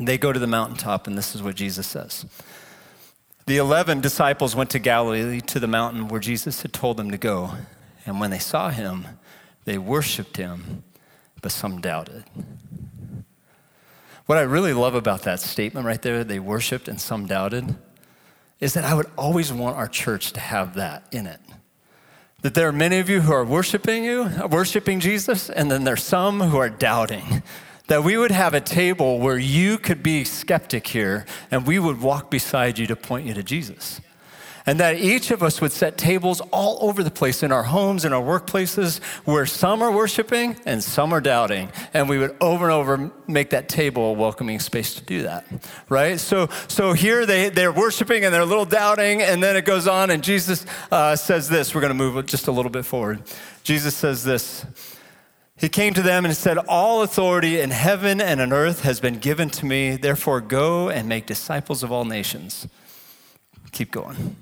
they 0.00 0.18
go 0.18 0.32
to 0.32 0.38
the 0.38 0.46
mountaintop, 0.48 1.06
and 1.06 1.16
this 1.16 1.34
is 1.34 1.42
what 1.42 1.54
Jesus 1.54 1.86
says. 1.86 2.26
The 3.46 3.56
11 3.56 4.00
disciples 4.00 4.54
went 4.54 4.70
to 4.70 4.78
Galilee 4.78 5.40
to 5.40 5.58
the 5.58 5.66
mountain 5.66 6.08
where 6.08 6.20
Jesus 6.20 6.62
had 6.62 6.72
told 6.72 6.96
them 6.96 7.10
to 7.10 7.18
go. 7.18 7.52
And 8.06 8.20
when 8.20 8.30
they 8.30 8.38
saw 8.38 8.70
him, 8.70 9.06
they 9.64 9.78
worshiped 9.78 10.36
him, 10.36 10.84
but 11.40 11.50
some 11.50 11.80
doubted. 11.80 12.24
What 14.26 14.38
I 14.38 14.42
really 14.42 14.72
love 14.72 14.94
about 14.94 15.22
that 15.22 15.40
statement 15.40 15.86
right 15.86 16.00
there, 16.00 16.22
they 16.22 16.38
worshiped 16.38 16.86
and 16.86 17.00
some 17.00 17.26
doubted, 17.26 17.74
is 18.60 18.74
that 18.74 18.84
I 18.84 18.94
would 18.94 19.10
always 19.18 19.52
want 19.52 19.76
our 19.76 19.88
church 19.88 20.32
to 20.32 20.40
have 20.40 20.74
that 20.74 21.06
in 21.10 21.26
it. 21.26 21.40
That 22.42 22.54
there 22.54 22.68
are 22.68 22.72
many 22.72 22.98
of 22.98 23.08
you 23.08 23.20
who 23.20 23.32
are 23.32 23.44
worshiping 23.44 24.04
you, 24.04 24.30
worshiping 24.48 25.00
Jesus, 25.00 25.50
and 25.50 25.70
then 25.70 25.82
there's 25.82 26.02
some 26.02 26.40
who 26.40 26.58
are 26.58 26.70
doubting. 26.70 27.42
That 27.92 28.04
we 28.04 28.16
would 28.16 28.30
have 28.30 28.54
a 28.54 28.60
table 28.62 29.18
where 29.18 29.36
you 29.36 29.76
could 29.76 30.02
be 30.02 30.24
skeptic 30.24 30.86
here 30.86 31.26
and 31.50 31.66
we 31.66 31.78
would 31.78 32.00
walk 32.00 32.30
beside 32.30 32.78
you 32.78 32.86
to 32.86 32.96
point 32.96 33.26
you 33.26 33.34
to 33.34 33.42
Jesus 33.42 34.00
and 34.64 34.80
that 34.80 34.96
each 34.96 35.30
of 35.30 35.42
us 35.42 35.60
would 35.60 35.72
set 35.72 35.98
tables 35.98 36.40
all 36.52 36.78
over 36.80 37.02
the 37.02 37.10
place 37.10 37.42
in 37.42 37.52
our 37.52 37.64
homes, 37.64 38.06
in 38.06 38.14
our 38.14 38.22
workplaces, 38.22 39.02
where 39.26 39.44
some 39.44 39.82
are 39.82 39.92
worshiping 39.92 40.56
and 40.64 40.82
some 40.82 41.12
are 41.12 41.20
doubting. 41.20 41.68
And 41.92 42.08
we 42.08 42.16
would 42.16 42.34
over 42.40 42.64
and 42.64 42.72
over 42.72 43.10
make 43.26 43.50
that 43.50 43.68
table 43.68 44.04
a 44.04 44.12
welcoming 44.14 44.58
space 44.58 44.94
to 44.94 45.04
do 45.04 45.24
that, 45.24 45.44
right? 45.90 46.18
So, 46.18 46.48
so 46.68 46.94
here 46.94 47.26
they, 47.26 47.50
they're 47.50 47.72
worshiping 47.72 48.24
and 48.24 48.32
they're 48.32 48.40
a 48.40 48.46
little 48.46 48.64
doubting, 48.64 49.20
and 49.20 49.42
then 49.42 49.54
it 49.54 49.66
goes 49.66 49.86
on, 49.86 50.08
and 50.08 50.24
Jesus 50.24 50.64
uh, 50.90 51.14
says 51.14 51.46
this. 51.46 51.74
We're 51.74 51.82
going 51.82 51.90
to 51.90 51.94
move 51.94 52.24
just 52.24 52.48
a 52.48 52.52
little 52.52 52.70
bit 52.70 52.86
forward. 52.86 53.20
Jesus 53.64 53.94
says 53.94 54.24
this. 54.24 54.64
He 55.62 55.70
came 55.70 55.94
to 55.94 56.02
them 56.02 56.26
and 56.26 56.36
said, 56.36 56.58
All 56.58 57.00
authority 57.00 57.58
in 57.58 57.70
heaven 57.70 58.20
and 58.20 58.42
on 58.42 58.52
earth 58.52 58.82
has 58.82 59.00
been 59.00 59.18
given 59.18 59.48
to 59.50 59.64
me. 59.64 59.96
Therefore, 59.96 60.42
go 60.42 60.90
and 60.90 61.08
make 61.08 61.24
disciples 61.24 61.82
of 61.82 61.90
all 61.90 62.04
nations. 62.04 62.68
Keep 63.70 63.92
going 63.92 64.36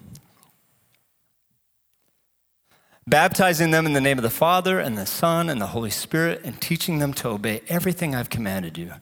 baptizing 3.11 3.73
them 3.73 3.87
in 3.87 3.93
the 3.93 4.01
name 4.01 4.19
of 4.19 4.23
the 4.23 4.31
Father 4.31 4.79
and 4.79 4.97
the 4.97 5.05
Son 5.05 5.49
and 5.51 5.61
the 5.61 5.69
Holy 5.69 5.91
Spirit, 5.91 6.41
and 6.45 6.61
teaching 6.61 7.01
them 7.01 7.13
to 7.15 7.29
obey 7.29 7.61
everything 7.69 8.15
I've 8.15 8.31
commanded 8.31 8.79
you. 8.79 8.93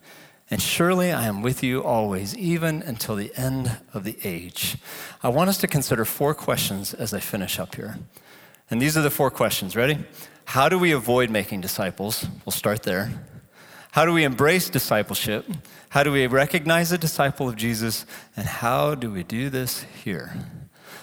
And 0.49 0.59
surely 0.59 1.11
I 1.11 1.27
am 1.27 1.43
with 1.43 1.61
you 1.61 1.83
always, 1.83 2.35
even 2.35 2.81
until 2.81 3.15
the 3.15 3.31
end 3.37 3.77
of 3.93 4.03
the 4.03 4.17
age. 4.23 4.77
I 5.21 5.29
want 5.29 5.51
us 5.51 5.59
to 5.59 5.67
consider 5.67 6.05
four 6.05 6.33
questions 6.33 6.95
as 6.95 7.13
I 7.13 7.19
finish 7.19 7.59
up 7.59 7.75
here. 7.75 7.99
And 8.71 8.81
these 8.81 8.97
are 8.97 9.03
the 9.03 9.11
four 9.11 9.29
questions. 9.29 9.75
Ready? 9.75 9.99
How 10.49 10.67
do 10.67 10.79
we 10.79 10.93
avoid 10.93 11.29
making 11.29 11.61
disciples? 11.61 12.25
We'll 12.43 12.53
start 12.53 12.81
there. 12.81 13.11
How 13.91 14.03
do 14.03 14.13
we 14.13 14.23
embrace 14.23 14.67
discipleship? 14.67 15.45
How 15.89 16.01
do 16.01 16.11
we 16.11 16.25
recognize 16.25 16.91
a 16.91 16.97
disciple 16.97 17.47
of 17.47 17.55
Jesus? 17.55 18.03
And 18.35 18.47
how 18.47 18.95
do 18.95 19.11
we 19.11 19.21
do 19.21 19.51
this 19.51 19.85
here? 20.03 20.33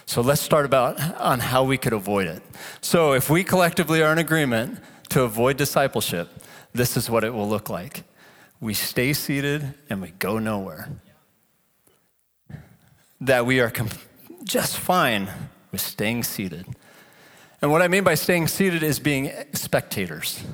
So 0.05 0.21
let's 0.21 0.41
start 0.41 0.67
about 0.67 1.01
on 1.21 1.39
how 1.39 1.63
we 1.63 1.79
could 1.79 1.93
avoid 1.93 2.27
it. 2.27 2.43
So 2.81 3.13
if 3.13 3.31
we 3.31 3.45
collectively 3.45 4.03
are 4.03 4.11
in 4.11 4.19
agreement 4.19 4.81
to 5.11 5.23
avoid 5.23 5.59
discipleship, 5.59 6.29
this 6.73 6.97
is 6.97 7.09
what 7.09 7.23
it 7.23 7.33
will 7.33 7.49
look 7.49 7.71
like. 7.71 8.03
We 8.61 8.75
stay 8.75 9.13
seated 9.13 9.75
and 9.89 10.03
we 10.03 10.09
go 10.09 10.41
nowhere. 10.41 10.89
That 13.21 13.47
we 13.47 13.61
are 13.61 13.73
just 14.43 14.77
fine 14.77 15.29
with 15.71 15.83
staying 15.83 16.25
seated. 16.25 16.67
And 17.62 17.71
what 17.71 17.83
I 17.83 17.88
mean 17.88 18.05
by 18.05 18.14
staying 18.14 18.49
seated 18.49 18.83
is 18.83 18.99
being 18.99 19.33
spectators. 19.53 20.45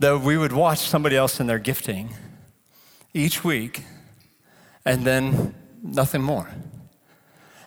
That 0.00 0.20
we 0.20 0.36
would 0.36 0.52
watch 0.52 0.80
somebody 0.80 1.16
else 1.16 1.38
in 1.38 1.46
their 1.46 1.60
gifting 1.60 2.14
each 3.12 3.44
week 3.44 3.84
and 4.84 5.06
then 5.06 5.54
nothing 5.82 6.20
more. 6.22 6.50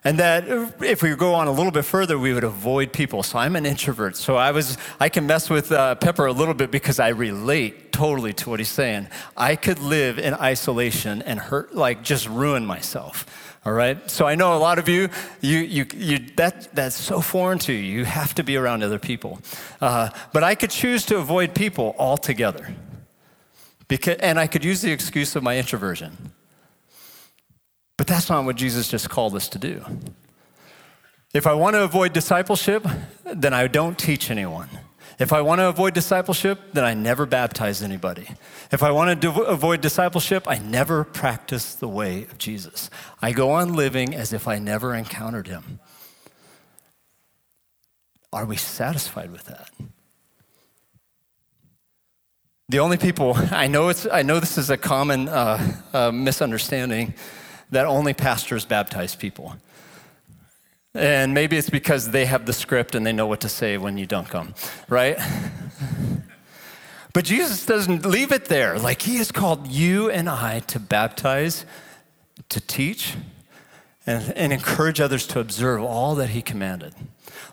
And 0.03 0.19
that 0.19 0.47
if 0.81 1.01
we 1.01 1.15
go 1.15 1.33
on 1.33 1.47
a 1.47 1.51
little 1.51 1.71
bit 1.71 1.83
further, 1.83 2.17
we 2.17 2.33
would 2.33 2.43
avoid 2.43 2.93
people. 2.93 3.23
So 3.23 3.39
I'm 3.39 3.55
an 3.55 3.65
introvert. 3.65 4.15
So 4.15 4.35
I 4.37 4.51
was, 4.51 4.77
I 4.99 5.09
can 5.09 5.27
mess 5.27 5.49
with 5.49 5.71
uh, 5.71 5.95
Pepper 5.95 6.25
a 6.25 6.31
little 6.31 6.53
bit 6.53 6.71
because 6.71 6.99
I 6.99 7.09
relate 7.09 7.91
totally 7.91 8.31
to 8.33 8.49
what 8.49 8.59
he's 8.59 8.69
saying. 8.69 9.07
I 9.35 9.55
could 9.55 9.79
live 9.79 10.19
in 10.19 10.33
isolation 10.33 11.21
and 11.23 11.39
hurt, 11.39 11.75
like 11.75 12.03
just 12.03 12.29
ruin 12.29 12.65
myself. 12.65 13.46
All 13.67 13.73
right. 13.73 14.09
So 14.09 14.25
I 14.25 14.35
know 14.35 14.55
a 14.55 14.59
lot 14.59 14.79
of 14.79 14.87
you, 14.87 15.09
you, 15.41 15.57
you, 15.57 15.85
you 15.93 16.19
that, 16.37 16.73
that's 16.73 16.95
so 16.95 17.19
foreign 17.19 17.59
to 17.59 17.73
you. 17.73 17.97
You 17.99 18.05
have 18.05 18.33
to 18.35 18.43
be 18.43 18.55
around 18.55 18.81
other 18.81 18.97
people. 18.97 19.41
Uh, 19.81 20.09
but 20.31 20.41
I 20.41 20.55
could 20.55 20.69
choose 20.69 21.05
to 21.07 21.17
avoid 21.17 21.53
people 21.53 21.93
altogether. 21.99 22.73
Because, 23.89 24.15
and 24.19 24.39
I 24.39 24.47
could 24.47 24.63
use 24.63 24.81
the 24.81 24.93
excuse 24.93 25.35
of 25.35 25.43
my 25.43 25.57
introversion. 25.57 26.31
But 27.97 28.07
that's 28.07 28.29
not 28.29 28.45
what 28.45 28.55
Jesus 28.55 28.87
just 28.87 29.09
called 29.09 29.35
us 29.35 29.49
to 29.49 29.59
do. 29.59 29.83
If 31.33 31.45
I 31.45 31.53
want 31.53 31.73
to 31.73 31.83
avoid 31.83 32.13
discipleship, 32.13 32.87
then 33.25 33.53
I 33.53 33.67
don't 33.67 33.99
teach 33.99 34.31
anyone. 34.31 34.69
If 35.19 35.33
I 35.33 35.41
want 35.41 35.59
to 35.59 35.67
avoid 35.67 35.95
discipleship, 35.95 36.59
then 36.73 36.85
I 36.85 36.93
never 36.93 37.25
baptize 37.25 37.81
anybody. 37.81 38.27
If 38.71 38.83
I 38.83 38.91
want 38.91 39.19
to 39.19 39.41
avoid 39.43 39.81
discipleship, 39.81 40.47
I 40.47 40.59
never 40.59 41.03
practice 41.03 41.73
the 41.73 41.87
way 41.87 42.23
of 42.23 42.37
Jesus. 42.37 42.91
I 43.19 43.31
go 43.31 43.49
on 43.51 43.73
living 43.73 44.13
as 44.13 44.31
if 44.31 44.47
I 44.47 44.59
never 44.59 44.93
encountered 44.93 45.47
him. 45.47 45.79
Are 48.31 48.45
we 48.45 48.57
satisfied 48.57 49.31
with 49.31 49.45
that? 49.45 49.71
The 52.69 52.79
only 52.79 52.97
people, 52.97 53.33
I 53.51 53.67
know, 53.67 53.89
it's, 53.89 54.05
I 54.11 54.21
know 54.21 54.39
this 54.39 54.57
is 54.57 54.69
a 54.69 54.77
common 54.77 55.29
uh, 55.29 55.81
uh, 55.93 56.11
misunderstanding 56.11 57.15
that 57.71 57.85
only 57.85 58.13
pastors 58.13 58.65
baptize 58.65 59.15
people. 59.15 59.55
And 60.97 61.35
maybe 61.35 61.57
it's 61.57 61.69
because 61.69 62.09
they 62.09 62.25
have 62.25 62.47
the 62.47 62.53
script 62.53 62.95
and 62.95 63.05
they 63.05 63.13
know 63.13 63.27
what 63.27 63.41
to 63.41 63.49
say 63.49 63.77
when 63.77 63.99
you 63.99 64.07
dunk 64.07 64.31
them, 64.31 64.55
right? 64.89 65.15
but 67.13 67.23
Jesus 67.23 67.67
doesn't 67.67 68.03
leave 68.03 68.31
it 68.31 68.45
there. 68.45 68.79
Like, 68.79 69.03
He 69.03 69.17
has 69.17 69.31
called 69.31 69.67
you 69.67 70.09
and 70.09 70.27
I 70.27 70.61
to 70.61 70.79
baptize, 70.79 71.65
to 72.49 72.59
teach, 72.59 73.13
and, 74.07 74.33
and 74.35 74.51
encourage 74.51 74.99
others 74.99 75.27
to 75.27 75.39
observe 75.39 75.83
all 75.83 76.15
that 76.15 76.29
He 76.29 76.41
commanded. 76.41 76.95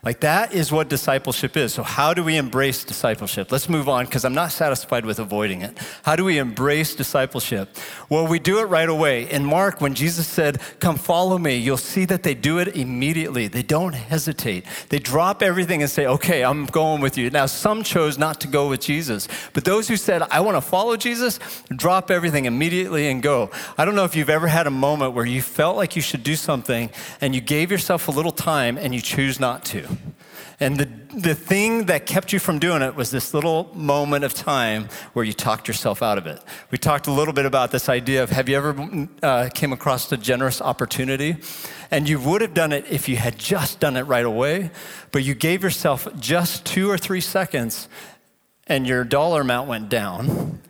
Like 0.05 0.21
that 0.21 0.53
is 0.53 0.71
what 0.71 0.89
discipleship 0.89 1.57
is. 1.57 1.73
So, 1.73 1.83
how 1.83 2.13
do 2.13 2.23
we 2.23 2.37
embrace 2.37 2.85
discipleship? 2.85 3.51
Let's 3.51 3.71
move 3.71 3.89
on 3.89 4.05
because 4.05 4.25
I'm 4.25 4.35
not 4.35 4.53
satisfied 4.53 5.07
with 5.07 5.19
avoiding 5.19 5.63
it. 5.63 5.79
How 6.03 6.15
do 6.15 6.25
we 6.25 6.37
embrace 6.37 6.95
discipleship? 6.95 7.75
Well, 8.11 8.27
we 8.27 8.39
do 8.39 8.59
it 8.59 8.65
right 8.65 8.89
away. 8.89 9.31
In 9.31 9.45
Mark, 9.47 9.81
when 9.81 9.95
Jesus 9.95 10.27
said, 10.27 10.61
Come 10.79 10.97
follow 10.97 11.39
me, 11.39 11.57
you'll 11.57 11.79
see 11.79 12.05
that 12.05 12.23
they 12.23 12.35
do 12.35 12.59
it 12.59 12.77
immediately. 12.77 13.49
They 13.49 13.63
don't 13.63 13.95
hesitate. 13.95 14.67
They 14.91 14.99
drop 14.99 15.43
everything 15.43 15.81
and 15.81 15.91
say, 15.91 16.07
Okay, 16.07 16.45
I'm 16.45 16.67
going 16.67 17.01
with 17.01 17.17
you. 17.17 17.31
Now, 17.31 17.47
some 17.47 17.83
chose 17.83 18.19
not 18.19 18.43
to 18.43 18.47
go 18.47 18.69
with 18.69 18.83
Jesus, 18.83 19.27
but 19.55 19.65
those 19.65 19.89
who 19.89 19.97
said, 19.97 20.21
I 20.23 20.41
want 20.41 20.59
to 20.59 20.61
follow 20.61 20.99
Jesus, 20.99 21.41
drop 21.75 22.11
everything 22.11 22.45
immediately 22.45 23.09
and 23.09 23.23
go. 23.23 23.51
I 23.79 23.87
don't 23.87 23.95
know 23.95 24.05
if 24.05 24.15
you've 24.15 24.29
ever 24.29 24.49
had 24.49 24.67
a 24.67 24.71
moment 24.71 25.15
where 25.15 25.25
you 25.25 25.41
felt 25.41 25.77
like 25.79 25.97
you 25.97 26.03
should 26.03 26.23
do 26.23 26.37
something 26.37 26.91
and 27.23 27.35
you 27.35 27.41
gave 27.41 27.71
yourself 27.71 28.09
a 28.09 28.11
little 28.11 28.33
time 28.33 28.77
and 28.77 28.95
you 28.95 29.01
choose 29.01 29.41
not 29.41 29.65
to. 29.67 29.94
And 30.61 30.79
the, 30.79 30.85
the 31.19 31.35
thing 31.35 31.87
that 31.87 32.07
kept 32.07 32.33
you 32.33 32.39
from 32.39 32.59
doing 32.59 32.81
it 32.81 32.95
was 32.95 33.11
this 33.11 33.35
little 33.35 33.71
moment 33.75 34.25
of 34.25 34.35
time 34.35 34.89
where 35.13 35.25
you 35.25 35.33
talked 35.33 35.67
yourself 35.67 36.03
out 36.03 36.17
of 36.17 36.27
it. 36.27 36.41
We 36.71 36.79
talked 36.79 37.07
a 37.07 37.11
little 37.11 37.35
bit 37.35 37.45
about 37.45 37.73
this 37.73 37.89
idea 37.89 38.23
of 38.23 38.31
have 38.31 38.49
you 38.49 38.57
ever 38.57 39.09
uh, 39.23 39.49
came 39.53 39.73
across 39.73 40.11
a 40.13 40.17
generous 40.17 40.63
opportunity? 40.63 41.37
And 41.91 42.09
you 42.09 42.21
would 42.21 42.41
have 42.41 42.55
done 42.55 42.73
it 42.73 42.85
if 42.89 43.09
you 43.09 43.17
had 43.17 43.39
just 43.39 43.81
done 43.81 43.97
it 43.97 44.03
right 44.03 44.25
away, 44.25 44.71
but 45.11 45.25
you 45.25 45.35
gave 45.35 45.63
yourself 45.63 46.07
just 46.19 46.65
two 46.65 46.89
or 46.89 46.99
three 46.99 47.21
seconds 47.21 47.89
and 48.67 48.87
your 48.87 49.05
dollar 49.05 49.43
amount 49.43 49.69
went 49.69 49.89
down 49.89 50.61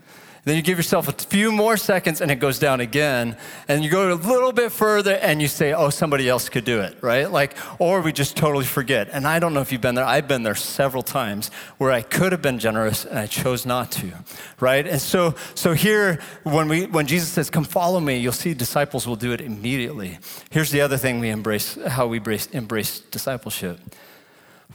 then 0.45 0.57
you 0.57 0.63
give 0.63 0.77
yourself 0.77 1.09
a 1.09 1.13
few 1.13 1.51
more 1.51 1.79
seconds 1.79 2.21
and 2.21 2.31
it 2.31 2.37
goes 2.37 2.59
down 2.59 2.81
again. 2.81 3.37
And 3.67 3.83
you 3.83 3.91
go 3.91 4.13
a 4.13 4.15
little 4.15 4.53
bit 4.53 4.73
further 4.73 5.15
and 5.15 5.41
you 5.41 5.49
say, 5.49 5.73
oh, 5.73 5.89
somebody 5.89 6.29
else 6.29 6.51
could 6.51 6.67
do 6.67 6.81
it, 6.81 6.99
right? 7.01 7.31
Like, 7.31 7.57
or 7.81 8.03
we 8.03 8.13
just 8.13 8.37
totally 8.37 8.67
forget. 8.67 9.09
And 9.11 9.27
I 9.27 9.39
don't 9.39 9.55
know 9.55 9.63
if 9.63 9.73
you've 9.73 9.81
been 9.81 9.95
there. 9.95 10.05
I've 10.05 10.29
been 10.29 10.43
there 10.43 10.55
several 10.55 11.03
times 11.03 11.51
where 11.79 11.93
I 11.93 12.03
could 12.03 12.33
have 12.33 12.43
been 12.43 12.59
generous 12.59 13.07
and 13.07 13.19
I 13.19 13.27
chose 13.27 13.65
not 13.65 13.91
to, 13.93 14.13
right? 14.61 14.87
And 14.87 15.01
so, 15.01 15.35
so 15.55 15.73
here, 15.73 16.21
when, 16.43 16.69
we, 16.69 16.87
when 16.87 17.07
Jesus 17.07 17.31
says, 17.31 17.49
come 17.49 17.65
follow 17.65 17.99
me, 17.99 18.19
you'll 18.19 18.33
see 18.33 18.53
disciples 18.53 19.07
will 19.07 19.17
do 19.17 19.33
it 19.33 19.41
immediately. 19.41 20.19
Here's 20.51 20.71
the 20.71 20.83
other 20.83 20.99
thing 20.99 21.21
we 21.21 21.31
embrace, 21.31 21.79
how 21.87 22.07
we 22.07 22.19
embrace, 22.19 22.47
embrace 22.49 23.01
discipleship. 23.01 23.81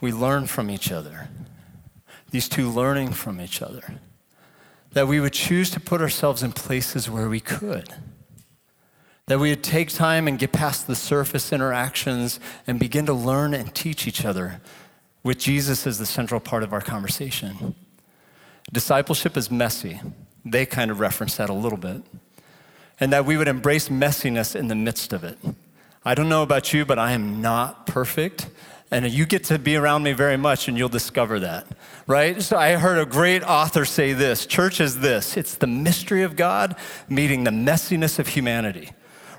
We 0.00 0.12
learn 0.12 0.46
from 0.46 0.68
each 0.68 0.90
other. 0.90 1.28
These 2.32 2.48
two 2.48 2.70
learning 2.70 3.12
from 3.12 3.40
each 3.40 3.62
other 3.62 4.00
that 4.92 5.06
we 5.06 5.20
would 5.20 5.32
choose 5.32 5.70
to 5.70 5.80
put 5.80 6.00
ourselves 6.00 6.42
in 6.42 6.52
places 6.52 7.08
where 7.08 7.28
we 7.28 7.40
could. 7.40 7.94
That 9.26 9.38
we 9.38 9.50
would 9.50 9.62
take 9.62 9.90
time 9.90 10.26
and 10.26 10.38
get 10.38 10.52
past 10.52 10.86
the 10.86 10.96
surface 10.96 11.52
interactions 11.52 12.40
and 12.66 12.80
begin 12.80 13.06
to 13.06 13.12
learn 13.12 13.54
and 13.54 13.72
teach 13.74 14.08
each 14.08 14.24
other 14.24 14.60
with 15.22 15.38
Jesus 15.38 15.86
as 15.86 15.98
the 15.98 16.06
central 16.06 16.40
part 16.40 16.62
of 16.62 16.72
our 16.72 16.80
conversation. 16.80 17.74
Discipleship 18.72 19.36
is 19.36 19.50
messy. 19.50 20.00
They 20.44 20.66
kind 20.66 20.90
of 20.90 20.98
reference 20.98 21.36
that 21.36 21.50
a 21.50 21.54
little 21.54 21.78
bit. 21.78 22.02
And 22.98 23.12
that 23.12 23.24
we 23.24 23.36
would 23.36 23.48
embrace 23.48 23.88
messiness 23.88 24.56
in 24.56 24.68
the 24.68 24.74
midst 24.74 25.12
of 25.12 25.22
it. 25.24 25.38
I 26.04 26.14
don't 26.14 26.28
know 26.28 26.42
about 26.42 26.72
you, 26.72 26.84
but 26.84 26.98
I 26.98 27.12
am 27.12 27.40
not 27.40 27.86
perfect. 27.86 28.48
And 28.92 29.08
you 29.08 29.24
get 29.24 29.44
to 29.44 29.58
be 29.58 29.76
around 29.76 30.02
me 30.02 30.12
very 30.12 30.36
much 30.36 30.66
and 30.66 30.76
you'll 30.76 30.88
discover 30.88 31.38
that, 31.40 31.66
right? 32.08 32.42
So 32.42 32.56
I 32.56 32.72
heard 32.72 32.98
a 32.98 33.06
great 33.06 33.44
author 33.44 33.84
say 33.84 34.12
this 34.12 34.46
church 34.46 34.80
is 34.80 34.98
this 34.98 35.36
it's 35.36 35.54
the 35.56 35.68
mystery 35.68 36.24
of 36.24 36.34
God 36.34 36.74
meeting 37.08 37.44
the 37.44 37.52
messiness 37.52 38.18
of 38.18 38.26
humanity, 38.26 38.90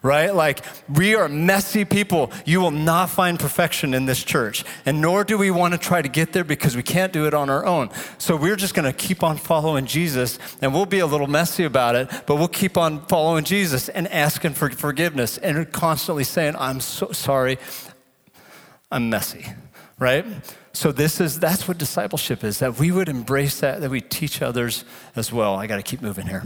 right? 0.04 0.34
Like 0.34 0.64
we 0.88 1.16
are 1.16 1.28
messy 1.28 1.84
people. 1.84 2.32
You 2.46 2.62
will 2.62 2.72
not 2.72 3.10
find 3.10 3.38
perfection 3.38 3.94
in 3.94 4.06
this 4.06 4.24
church, 4.24 4.64
and 4.86 5.02
nor 5.02 5.26
do 5.26 5.38
we 5.38 5.52
want 5.52 5.74
to 5.74 5.78
try 5.78 6.02
to 6.02 6.08
get 6.10 6.32
there 6.32 6.46
because 6.46 6.78
we 6.78 6.84
can't 6.84 7.12
do 7.12 7.28
it 7.28 7.34
on 7.34 7.50
our 7.50 7.66
own. 7.66 7.90
So 8.20 8.38
we're 8.38 8.56
just 8.56 8.74
going 8.74 8.86
to 8.86 8.94
keep 8.94 9.22
on 9.22 9.36
following 9.36 9.86
Jesus, 9.86 10.40
and 10.62 10.74
we'll 10.74 10.86
be 10.86 11.00
a 11.00 11.06
little 11.06 11.28
messy 11.28 11.66
about 11.66 11.96
it, 11.96 12.10
but 12.26 12.38
we'll 12.38 12.48
keep 12.48 12.78
on 12.78 13.06
following 13.08 13.44
Jesus 13.44 13.90
and 13.90 14.08
asking 14.08 14.54
for 14.54 14.70
forgiveness 14.70 15.38
and 15.38 15.70
constantly 15.74 16.24
saying, 16.24 16.56
I'm 16.58 16.80
so 16.80 17.12
sorry. 17.12 17.60
I'm 18.91 19.10
messy, 19.10 19.45
right? 19.99 20.25
So 20.73 20.91
this 20.91 21.21
is 21.21 21.39
that's 21.39 21.67
what 21.67 21.77
discipleship 21.77 22.43
is 22.43 22.60
that 22.60 22.77
we 22.77 22.91
would 22.91 23.10
embrace 23.10 23.60
that 23.62 23.82
that 23.82 23.89
we 23.89 24.01
teach 24.01 24.41
others 24.41 24.84
as 25.15 25.32
well. 25.32 25.56
I 25.56 25.67
got 25.67 25.77
to 25.77 25.84
keep 25.84 26.01
moving 26.01 26.27
here. 26.27 26.43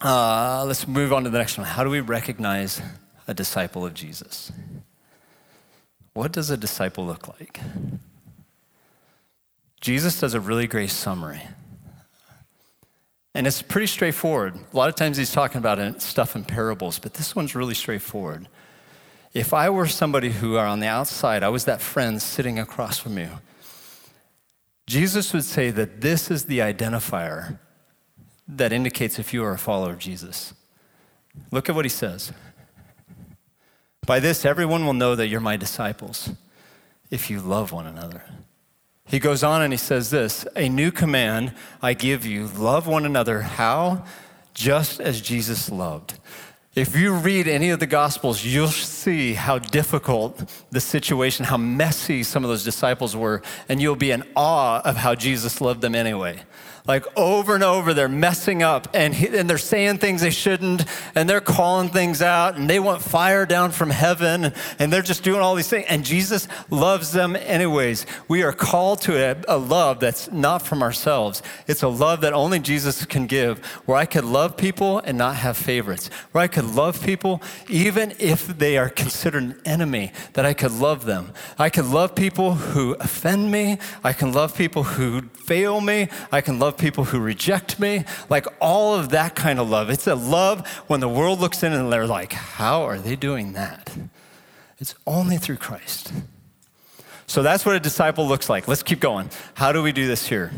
Uh, 0.00 0.64
let's 0.66 0.86
move 0.86 1.12
on 1.12 1.24
to 1.24 1.30
the 1.30 1.38
next 1.38 1.56
one. 1.56 1.66
How 1.66 1.84
do 1.84 1.90
we 1.90 2.00
recognize 2.00 2.82
a 3.26 3.34
disciple 3.34 3.86
of 3.86 3.94
Jesus? 3.94 4.52
What 6.12 6.30
does 6.30 6.50
a 6.50 6.56
disciple 6.56 7.06
look 7.06 7.28
like? 7.28 7.60
Jesus 9.80 10.20
does 10.20 10.34
a 10.34 10.40
really 10.40 10.66
great 10.66 10.90
summary. 10.90 11.42
And 13.34 13.46
it's 13.46 13.62
pretty 13.62 13.88
straightforward. 13.88 14.54
A 14.72 14.76
lot 14.76 14.88
of 14.88 14.94
times 14.94 15.16
he's 15.16 15.32
talking 15.32 15.58
about 15.58 16.00
stuff 16.00 16.36
in 16.36 16.44
parables, 16.44 17.00
but 17.00 17.14
this 17.14 17.34
one's 17.34 17.54
really 17.54 17.74
straightforward. 17.74 18.48
If 19.34 19.52
I 19.52 19.68
were 19.68 19.88
somebody 19.88 20.30
who 20.30 20.54
are 20.56 20.66
on 20.66 20.78
the 20.78 20.86
outside, 20.86 21.42
I 21.42 21.48
was 21.48 21.64
that 21.64 21.82
friend 21.82 22.22
sitting 22.22 22.58
across 22.58 22.98
from 22.98 23.18
you, 23.18 23.28
Jesus 24.86 25.32
would 25.32 25.44
say 25.44 25.70
that 25.72 26.00
this 26.00 26.30
is 26.30 26.44
the 26.44 26.60
identifier 26.60 27.58
that 28.46 28.72
indicates 28.72 29.18
if 29.18 29.34
you 29.34 29.42
are 29.44 29.52
a 29.52 29.58
follower 29.58 29.94
of 29.94 29.98
Jesus. 29.98 30.54
Look 31.50 31.68
at 31.68 31.74
what 31.74 31.84
he 31.84 31.88
says. 31.88 32.32
By 34.06 34.20
this, 34.20 34.44
everyone 34.44 34.84
will 34.84 34.92
know 34.92 35.16
that 35.16 35.28
you're 35.28 35.40
my 35.40 35.56
disciples 35.56 36.30
if 37.10 37.30
you 37.30 37.40
love 37.40 37.72
one 37.72 37.86
another. 37.86 38.22
He 39.06 39.18
goes 39.18 39.42
on 39.42 39.62
and 39.62 39.72
he 39.72 39.76
says 39.76 40.10
this 40.10 40.46
A 40.54 40.68
new 40.68 40.90
command 40.90 41.54
I 41.82 41.94
give 41.94 42.24
you 42.24 42.46
love 42.46 42.86
one 42.86 43.04
another. 43.04 43.42
How? 43.42 44.04
Just 44.52 45.00
as 45.00 45.20
Jesus 45.20 45.70
loved. 45.70 46.18
If 46.74 46.96
you 46.96 47.14
read 47.14 47.46
any 47.46 47.70
of 47.70 47.78
the 47.78 47.86
Gospels, 47.86 48.44
you'll 48.44 48.66
see 48.66 49.34
how 49.34 49.58
difficult 49.60 50.50
the 50.72 50.80
situation, 50.80 51.44
how 51.44 51.56
messy 51.56 52.24
some 52.24 52.42
of 52.42 52.50
those 52.50 52.64
disciples 52.64 53.14
were, 53.14 53.42
and 53.68 53.80
you'll 53.80 53.94
be 53.94 54.10
in 54.10 54.24
awe 54.34 54.80
of 54.84 54.96
how 54.96 55.14
Jesus 55.14 55.60
loved 55.60 55.82
them 55.82 55.94
anyway. 55.94 56.42
Like 56.86 57.06
over 57.16 57.54
and 57.54 57.64
over, 57.64 57.94
they're 57.94 58.10
messing 58.10 58.62
up 58.62 58.88
and, 58.92 59.14
he, 59.14 59.34
and 59.34 59.48
they're 59.48 59.56
saying 59.56 59.98
things 59.98 60.20
they 60.20 60.28
shouldn't 60.28 60.84
and 61.14 61.26
they're 61.26 61.40
calling 61.40 61.88
things 61.88 62.20
out 62.20 62.58
and 62.58 62.68
they 62.68 62.78
want 62.78 63.00
fire 63.00 63.46
down 63.46 63.70
from 63.70 63.88
heaven 63.88 64.52
and, 64.78 64.92
they're 64.92 65.00
just 65.00 65.24
doing 65.24 65.40
all 65.40 65.54
these 65.54 65.68
things. 65.68 65.86
And 65.88 66.04
Jesus 66.04 66.46
loves 66.68 67.10
them 67.10 67.36
anyways. 67.36 68.04
We 68.28 68.42
are 68.42 68.52
called 68.52 69.00
to 69.02 69.16
a, 69.16 69.34
a 69.48 69.56
love 69.56 69.98
that's 69.98 70.30
not 70.30 70.60
from 70.60 70.82
ourselves. 70.82 71.42
It's 71.66 71.82
a 71.82 71.88
love 71.88 72.20
that 72.20 72.34
only 72.34 72.60
Jesus 72.60 73.06
can 73.06 73.26
give, 73.26 73.64
where 73.86 73.96
I 73.96 74.04
could 74.04 74.24
love 74.24 74.58
people 74.58 74.98
and 74.98 75.16
not 75.16 75.36
have 75.36 75.56
favorites, 75.56 76.08
where 76.32 76.44
I 76.44 76.48
could 76.48 76.66
love 76.66 77.02
people 77.02 77.42
even 77.66 78.12
if 78.18 78.46
they 78.46 78.76
are 78.76 78.90
considered 78.90 79.42
an 79.42 79.60
enemy, 79.64 80.12
that 80.34 80.44
I 80.44 80.52
could 80.52 80.72
love 80.72 81.06
them. 81.06 81.32
I 81.58 81.70
could 81.70 81.86
love 81.86 82.14
people 82.14 82.54
who 82.54 82.92
offend 83.00 83.50
me. 83.50 83.78
I 84.04 84.12
can 84.12 84.32
love 84.32 84.54
people 84.54 84.82
who 84.82 85.22
fail 85.22 85.80
me. 85.80 86.08
I 86.30 86.42
can 86.42 86.58
love 86.58 86.73
love 86.74 86.78
people 86.80 87.04
who 87.04 87.20
reject 87.20 87.78
me, 87.78 88.04
like 88.28 88.46
all 88.60 88.94
of 88.94 89.10
that 89.10 89.34
kind 89.34 89.58
of 89.58 89.70
love. 89.70 89.90
It's 89.90 90.06
a 90.06 90.14
love 90.14 90.66
when 90.88 91.00
the 91.00 91.08
world 91.08 91.40
looks 91.40 91.62
in 91.62 91.72
and 91.72 91.92
they're 91.92 92.06
like, 92.06 92.32
how 92.32 92.82
are 92.82 92.98
they 92.98 93.16
doing 93.16 93.52
that? 93.52 93.96
It's 94.78 94.94
only 95.06 95.38
through 95.38 95.58
Christ. 95.58 96.12
So 97.26 97.42
that's 97.42 97.64
what 97.64 97.76
a 97.76 97.80
disciple 97.80 98.26
looks 98.26 98.50
like. 98.50 98.68
Let's 98.68 98.82
keep 98.82 99.00
going. 99.00 99.30
How 99.54 99.72
do 99.72 99.82
we 99.82 99.92
do 99.92 100.06
this 100.06 100.26
here? 100.26 100.52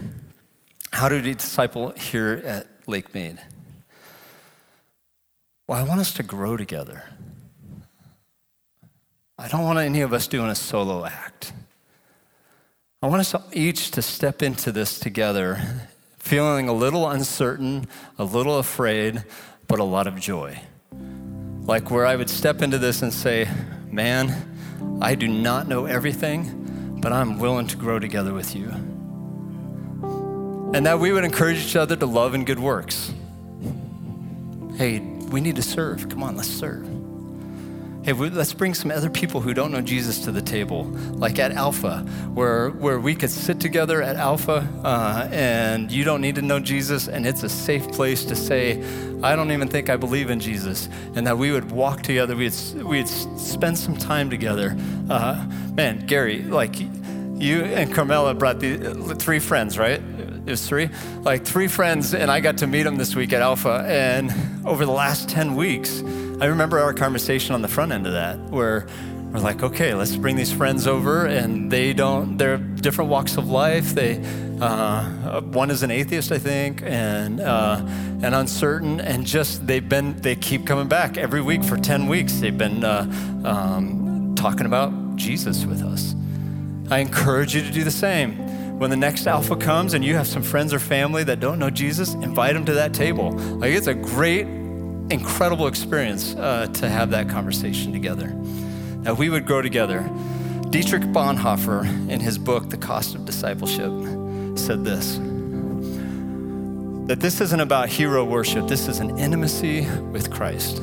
How 0.93 1.09
do 1.09 1.21
we 1.21 1.35
disciple 1.35 1.91
here 1.91 2.43
at 2.45 2.67
Lake 2.87 3.15
Mead? 3.15 3.39
Well, 5.69 5.79
I 5.79 5.83
want 5.83 6.01
us 6.01 6.15
to 6.15 6.23
grow 6.23 6.57
together. 6.57 7.05
I 9.39 9.49
don't 9.49 9.65
want 9.65 9.79
any 9.79 10.01
of 10.01 10.13
us 10.13 10.27
doing 10.27 10.49
a 10.49 10.55
solo 10.55 11.05
act. 11.05 11.53
I 13.03 13.09
want 13.09 13.21
us 13.21 13.35
each 13.53 13.91
to 13.93 14.03
step 14.03 14.43
into 14.43 14.73
this 14.73 14.99
together 14.99 15.89
feeling 16.27 16.69
a 16.69 16.73
little 16.73 17.09
uncertain, 17.09 17.87
a 18.19 18.25
little 18.25 18.59
afraid, 18.59 19.23
but 19.69 19.79
a 19.79 19.85
lot 19.85 20.09
of 20.09 20.19
joy. 20.19 20.61
Like 21.63 21.91
where 21.91 22.05
I 22.05 22.17
would 22.17 22.29
step 22.29 22.63
into 22.63 22.79
this 22.79 23.03
and 23.03 23.15
say, 23.15 23.49
Man, 23.93 24.99
I 25.01 25.15
do 25.15 25.29
not 25.29 25.69
know 25.69 25.87
everything, 25.87 26.99
but 27.01 27.13
I'm 27.13 27.39
willing 27.39 27.69
to 27.69 27.77
grow 27.77 28.01
together 28.01 28.35
with 28.35 28.57
you. 28.57 28.69
And 30.75 30.85
that 30.85 30.99
we 30.99 31.13
would 31.13 31.23
encourage 31.23 31.59
each 31.59 31.77
other 31.77 31.95
to 31.95 32.07
love 32.07 32.35
and 32.35 32.45
good 32.45 32.59
works. 32.59 33.13
Hey, 34.77 34.99
we 34.99 35.41
need 35.41 35.57
to 35.57 35.63
serve. 35.63 36.09
Come 36.09 36.25
on, 36.25 36.37
let's 36.37 36.49
serve. 36.49 36.96
Hey, 38.07 38.13
let's 38.13 38.53
bring 38.53 38.73
some 38.73 38.93
other 38.93 39.11
people 39.11 39.41
who 39.41 39.53
don't 39.53 39.73
know 39.73 39.81
Jesus 39.81 40.21
to 40.27 40.31
the 40.31 40.41
table, 40.41 40.85
like 41.15 41.41
at 41.41 41.51
Alpha, 41.51 42.03
where, 42.35 42.71
where 42.71 43.01
we 43.01 43.17
could 43.17 43.33
sit 43.33 43.59
together 43.59 44.01
at 44.01 44.15
Alpha 44.15 44.65
uh, 44.85 45.29
and 45.33 45.91
you 45.91 46.05
don't 46.05 46.21
need 46.21 46.37
to 46.37 46.43
know 46.43 46.61
Jesus, 46.61 47.09
and 47.09 47.27
it's 47.27 47.43
a 47.43 47.49
safe 47.49 47.91
place 47.91 48.25
to 48.27 48.37
say, 48.37 48.81
I 49.25 49.35
don't 49.35 49.51
even 49.51 49.67
think 49.67 49.91
I 49.91 49.97
believe 49.97 50.31
in 50.31 50.39
Jesus. 50.39 50.89
And 51.17 51.27
that 51.27 51.37
we 51.37 51.51
would 51.51 51.73
walk 51.73 52.03
together, 52.03 52.37
we'd, 52.37 52.55
we'd 52.77 53.09
spend 53.09 53.77
some 53.77 53.97
time 53.97 54.31
together. 54.31 54.77
Uh, 55.11 55.45
man, 55.75 56.07
Gary, 56.07 56.43
like 56.45 56.79
you 56.79 57.65
and 57.65 57.93
Carmela 57.93 58.35
brought 58.35 58.61
the 58.61 59.17
three 59.19 59.41
friends, 59.41 59.79
right? 59.79 60.01
It 60.01 60.51
was 60.51 60.65
three, 60.65 60.91
like 61.23 61.45
three 61.45 61.67
friends, 61.67 62.15
and 62.15 62.31
I 62.31 62.39
got 62.39 62.59
to 62.59 62.69
meet 62.69 62.85
them 62.85 62.99
this 62.99 63.17
week 63.17 63.33
at 63.33 63.43
Alpha. 63.43 63.85
And 63.85 64.33
over 64.65 64.87
the 64.87 64.93
last 64.93 65.29
10 65.29 65.57
weeks, 65.57 66.05
I 66.39 66.47
remember 66.47 66.79
our 66.79 66.93
conversation 66.93 67.55
on 67.55 67.63
the 67.63 67.69
front 67.69 67.93
end 67.93 68.07
of 68.07 68.13
that, 68.13 68.39
where 68.51 68.87
we're 69.33 69.41
like, 69.41 69.63
okay, 69.63 69.95
let's 69.95 70.17
bring 70.17 70.37
these 70.37 70.53
friends 70.53 70.87
over, 70.87 71.25
and 71.25 71.71
they 71.73 71.95
don't, 71.95 72.37
they're 72.37 72.59
different 72.59 73.11
walks 73.11 73.39
of 73.39 73.49
life. 73.49 73.95
They, 73.95 74.23
uh, 74.61 75.41
one 75.41 75.71
is 75.71 75.83
an 75.83 75.91
atheist, 75.91 76.33
I 76.33 76.39
think, 76.39 76.83
and 76.83 77.41
uh, 77.41 77.81
and 78.23 78.35
uncertain, 78.35 79.01
and 79.01 79.25
just 79.25 79.67
they've 79.67 79.89
been, 79.89 80.21
they 80.21 80.37
keep 80.37 80.67
coming 80.67 80.89
back 80.89 81.17
every 81.17 81.41
week 81.41 81.65
for 81.65 81.79
ten 81.79 82.07
weeks. 82.07 82.35
They've 82.35 82.57
been 82.57 82.85
uh, 82.85 83.11
um, 83.43 84.35
talking 84.37 84.67
about 84.67 85.17
Jesus 85.17 85.65
with 85.65 85.83
us. 85.83 86.15
I 86.91 86.99
encourage 86.99 87.55
you 87.55 87.63
to 87.63 87.71
do 87.71 87.83
the 87.83 87.91
same. 87.91 88.79
When 88.79 88.91
the 88.91 88.97
next 88.97 89.27
Alpha 89.27 89.57
comes 89.57 89.95
and 89.95 90.05
you 90.05 90.15
have 90.17 90.27
some 90.27 90.43
friends 90.43 90.75
or 90.75 90.79
family 90.79 91.25
that 91.25 91.41
don't 91.41 91.59
know 91.59 91.71
Jesus, 91.71 92.13
invite 92.13 92.53
them 92.53 92.67
to 92.67 92.75
that 92.75 92.93
table. 92.93 93.33
Like 93.33 93.73
it's 93.73 93.87
a 93.87 93.95
great 93.95 94.47
incredible 95.11 95.67
experience 95.67 96.35
uh, 96.35 96.67
to 96.75 96.89
have 96.89 97.11
that 97.11 97.29
conversation 97.29 97.93
together. 97.93 98.33
That 99.03 99.17
we 99.17 99.29
would 99.29 99.47
grow 99.47 99.63
together. 99.63 100.11
Dietrich 100.71 101.03
Bonhoeffer, 101.05 101.85
in 102.11 102.21
his 102.21 102.39
book, 102.39 102.71
The 102.71 102.77
Cost 102.77 103.15
of 103.15 103.25
Discipleship, 103.25 103.93
said 104.59 104.85
this 104.85 105.19
that 107.07 107.21
this 107.21 107.41
isn't 107.41 107.61
about 107.61 107.89
hero 107.89 108.25
worship, 108.25 108.67
this 108.67 108.89
is 108.89 108.99
an 108.99 109.17
intimacy 109.17 109.89
with 110.11 110.29
Christ. 110.29 110.83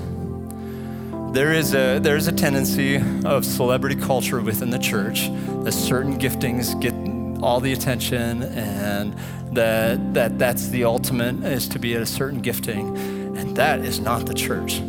There 1.33 1.51
is 1.51 1.73
a, 1.73 1.99
there 1.99 2.15
is 2.15 2.29
a 2.29 2.31
tendency 2.31 3.01
of 3.25 3.43
celebrity 3.43 3.97
culture 3.97 4.39
within 4.39 4.69
the 4.69 4.79
church 4.79 5.29
that 5.63 5.73
certain 5.73 6.17
giftings 6.17 6.79
get 6.79 6.93
all 7.43 7.59
the 7.59 7.73
attention 7.73 8.43
and 8.43 9.13
that, 9.51 10.13
that 10.13 10.39
that's 10.39 10.69
the 10.69 10.85
ultimate 10.85 11.43
is 11.43 11.67
to 11.67 11.79
be 11.79 11.93
at 11.93 12.01
a 12.01 12.05
certain 12.05 12.39
gifting. 12.39 12.95
That 13.55 13.81
is 13.81 13.99
not 13.99 14.25
the 14.25 14.33
church. 14.33 14.81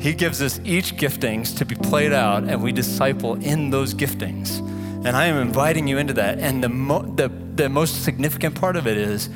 He 0.00 0.14
gives 0.14 0.40
us 0.40 0.58
each 0.64 0.96
giftings 0.96 1.56
to 1.58 1.64
be 1.64 1.74
played 1.74 2.12
out, 2.12 2.44
and 2.44 2.62
we 2.62 2.72
disciple 2.72 3.34
in 3.34 3.70
those 3.70 3.94
giftings. 3.94 4.58
And 5.04 5.16
I 5.16 5.26
am 5.26 5.36
inviting 5.36 5.86
you 5.86 5.98
into 5.98 6.14
that. 6.14 6.38
And 6.38 6.62
the, 6.62 6.68
mo- 6.68 7.02
the, 7.02 7.28
the 7.28 7.68
most 7.68 8.02
significant 8.02 8.54
part 8.54 8.76
of 8.76 8.86
it 8.86 8.96
is 8.96 9.28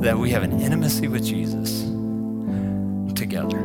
that 0.00 0.16
we 0.18 0.30
have 0.30 0.42
an 0.42 0.60
intimacy 0.60 1.08
with 1.08 1.24
Jesus 1.24 1.82
together, 3.14 3.58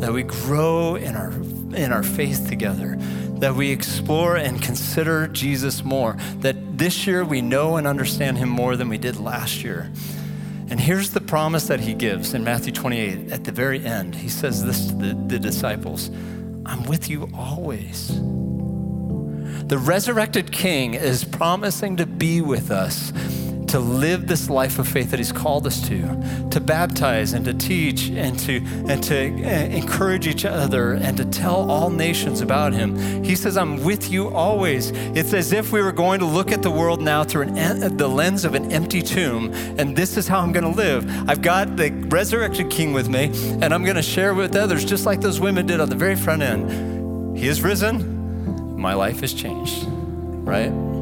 that 0.00 0.12
we 0.12 0.22
grow 0.22 0.96
in 0.96 1.14
our, 1.14 1.32
in 1.76 1.92
our 1.92 2.02
faith 2.02 2.48
together, 2.48 2.96
that 3.38 3.54
we 3.54 3.70
explore 3.70 4.36
and 4.36 4.62
consider 4.62 5.28
Jesus 5.28 5.84
more, 5.84 6.16
that 6.38 6.78
this 6.78 7.06
year 7.06 7.24
we 7.24 7.40
know 7.40 7.76
and 7.76 7.86
understand 7.86 8.38
him 8.38 8.48
more 8.48 8.76
than 8.76 8.88
we 8.88 8.98
did 8.98 9.16
last 9.16 9.62
year. 9.62 9.90
And 10.68 10.80
here's 10.80 11.10
the 11.10 11.20
promise 11.20 11.66
that 11.68 11.80
he 11.80 11.94
gives 11.94 12.34
in 12.34 12.42
Matthew 12.42 12.72
28 12.72 13.30
at 13.30 13.44
the 13.44 13.52
very 13.52 13.84
end. 13.84 14.14
He 14.14 14.28
says 14.28 14.64
this 14.64 14.86
to 14.86 14.94
the, 14.94 15.14
the 15.26 15.38
disciples 15.38 16.10
I'm 16.66 16.84
with 16.84 17.10
you 17.10 17.28
always. 17.34 18.08
The 19.68 19.78
resurrected 19.78 20.52
king 20.52 20.94
is 20.94 21.24
promising 21.24 21.96
to 21.98 22.06
be 22.06 22.40
with 22.40 22.70
us 22.70 23.12
to 23.74 23.80
live 23.80 24.28
this 24.28 24.48
life 24.48 24.78
of 24.78 24.86
faith 24.86 25.10
that 25.10 25.18
he's 25.18 25.32
called 25.32 25.66
us 25.66 25.80
to, 25.88 26.48
to 26.48 26.60
baptize 26.60 27.32
and 27.32 27.44
to 27.44 27.52
teach 27.52 28.08
and 28.10 28.38
to, 28.38 28.58
and 28.88 29.02
to 29.02 29.16
eh, 29.16 29.64
encourage 29.66 30.28
each 30.28 30.44
other 30.44 30.92
and 30.92 31.16
to 31.16 31.24
tell 31.24 31.68
all 31.68 31.90
nations 31.90 32.40
about 32.40 32.72
him. 32.72 33.24
He 33.24 33.34
says, 33.34 33.56
I'm 33.56 33.82
with 33.82 34.12
you 34.12 34.32
always. 34.32 34.92
It's 35.16 35.34
as 35.34 35.52
if 35.52 35.72
we 35.72 35.82
were 35.82 35.90
going 35.90 36.20
to 36.20 36.24
look 36.24 36.52
at 36.52 36.62
the 36.62 36.70
world 36.70 37.02
now 37.02 37.24
through 37.24 37.48
an, 37.48 37.96
the 37.96 38.06
lens 38.06 38.44
of 38.44 38.54
an 38.54 38.70
empty 38.70 39.02
tomb, 39.02 39.52
and 39.76 39.96
this 39.96 40.16
is 40.16 40.28
how 40.28 40.38
I'm 40.38 40.52
going 40.52 40.72
to 40.72 40.80
live. 40.80 41.28
I've 41.28 41.42
got 41.42 41.76
the 41.76 41.90
resurrected 41.90 42.70
king 42.70 42.92
with 42.92 43.08
me, 43.08 43.32
and 43.60 43.74
I'm 43.74 43.82
going 43.82 43.96
to 43.96 44.02
share 44.02 44.34
with 44.34 44.54
others, 44.54 44.84
just 44.84 45.04
like 45.04 45.20
those 45.20 45.40
women 45.40 45.66
did 45.66 45.80
on 45.80 45.88
the 45.88 45.96
very 45.96 46.14
front 46.14 46.42
end. 46.42 47.36
He 47.36 47.48
is 47.48 47.60
risen, 47.60 48.80
my 48.80 48.94
life 48.94 49.24
is 49.24 49.34
changed, 49.34 49.84
right? 49.88 50.93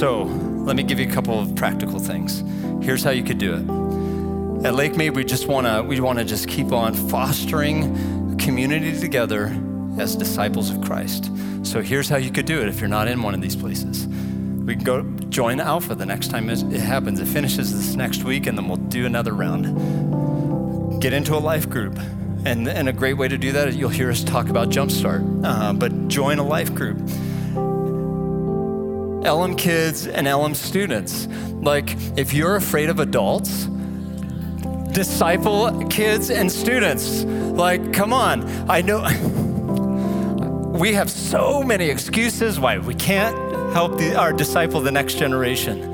So, 0.00 0.22
let 0.22 0.76
me 0.76 0.82
give 0.82 0.98
you 0.98 1.06
a 1.06 1.12
couple 1.12 1.38
of 1.38 1.54
practical 1.56 1.98
things. 1.98 2.42
Here's 2.82 3.04
how 3.04 3.10
you 3.10 3.22
could 3.22 3.36
do 3.36 3.52
it. 3.52 4.64
At 4.66 4.74
Lake 4.74 4.96
Mead, 4.96 5.14
we 5.14 5.26
just 5.26 5.46
want 5.46 5.66
to 5.66 5.82
we 5.82 6.00
want 6.00 6.18
to 6.18 6.24
just 6.24 6.48
keep 6.48 6.72
on 6.72 6.94
fostering 6.94 8.38
community 8.38 8.98
together 8.98 9.54
as 9.98 10.16
disciples 10.16 10.70
of 10.70 10.80
Christ. 10.80 11.30
So 11.64 11.82
here's 11.82 12.08
how 12.08 12.16
you 12.16 12.30
could 12.30 12.46
do 12.46 12.62
it 12.62 12.68
if 12.68 12.80
you're 12.80 12.88
not 12.88 13.08
in 13.08 13.20
one 13.22 13.34
of 13.34 13.42
these 13.42 13.54
places. 13.54 14.06
We 14.06 14.74
can 14.74 14.84
go 14.84 15.02
join 15.28 15.60
Alpha 15.60 15.94
the 15.94 16.06
next 16.06 16.28
time 16.28 16.48
it 16.48 16.80
happens. 16.80 17.20
It 17.20 17.28
finishes 17.28 17.70
this 17.70 17.94
next 17.94 18.24
week, 18.24 18.46
and 18.46 18.56
then 18.56 18.68
we'll 18.68 18.78
do 18.78 19.04
another 19.04 19.34
round. 19.34 21.02
Get 21.02 21.12
into 21.12 21.34
a 21.34 21.42
life 21.44 21.68
group. 21.68 21.98
And, 22.46 22.66
and 22.66 22.88
a 22.88 22.92
great 22.94 23.18
way 23.18 23.28
to 23.28 23.36
do 23.36 23.52
that 23.52 23.68
is 23.68 23.76
you'll 23.76 23.90
hear 23.90 24.10
us 24.10 24.24
talk 24.24 24.48
about 24.48 24.70
Jumpstart. 24.70 25.44
Uh, 25.44 25.74
but 25.74 26.08
join 26.08 26.38
a 26.38 26.42
life 26.42 26.74
group. 26.74 26.98
LM 29.22 29.56
kids 29.56 30.06
and 30.06 30.26
LM 30.26 30.54
students. 30.54 31.26
Like, 31.62 31.96
if 32.16 32.32
you're 32.32 32.56
afraid 32.56 32.88
of 32.88 33.00
adults, 33.00 33.68
disciple 34.92 35.86
kids 35.88 36.30
and 36.30 36.50
students. 36.50 37.24
Like, 37.24 37.92
come 37.92 38.12
on. 38.12 38.48
I 38.68 38.82
know 38.82 39.02
we 40.78 40.94
have 40.94 41.10
so 41.10 41.62
many 41.62 41.88
excuses 41.88 42.58
why 42.58 42.78
we 42.78 42.94
can't 42.94 43.36
help 43.72 43.98
the, 43.98 44.16
our 44.16 44.32
disciple 44.32 44.80
the 44.80 44.90
next 44.90 45.14
generation. 45.14 45.89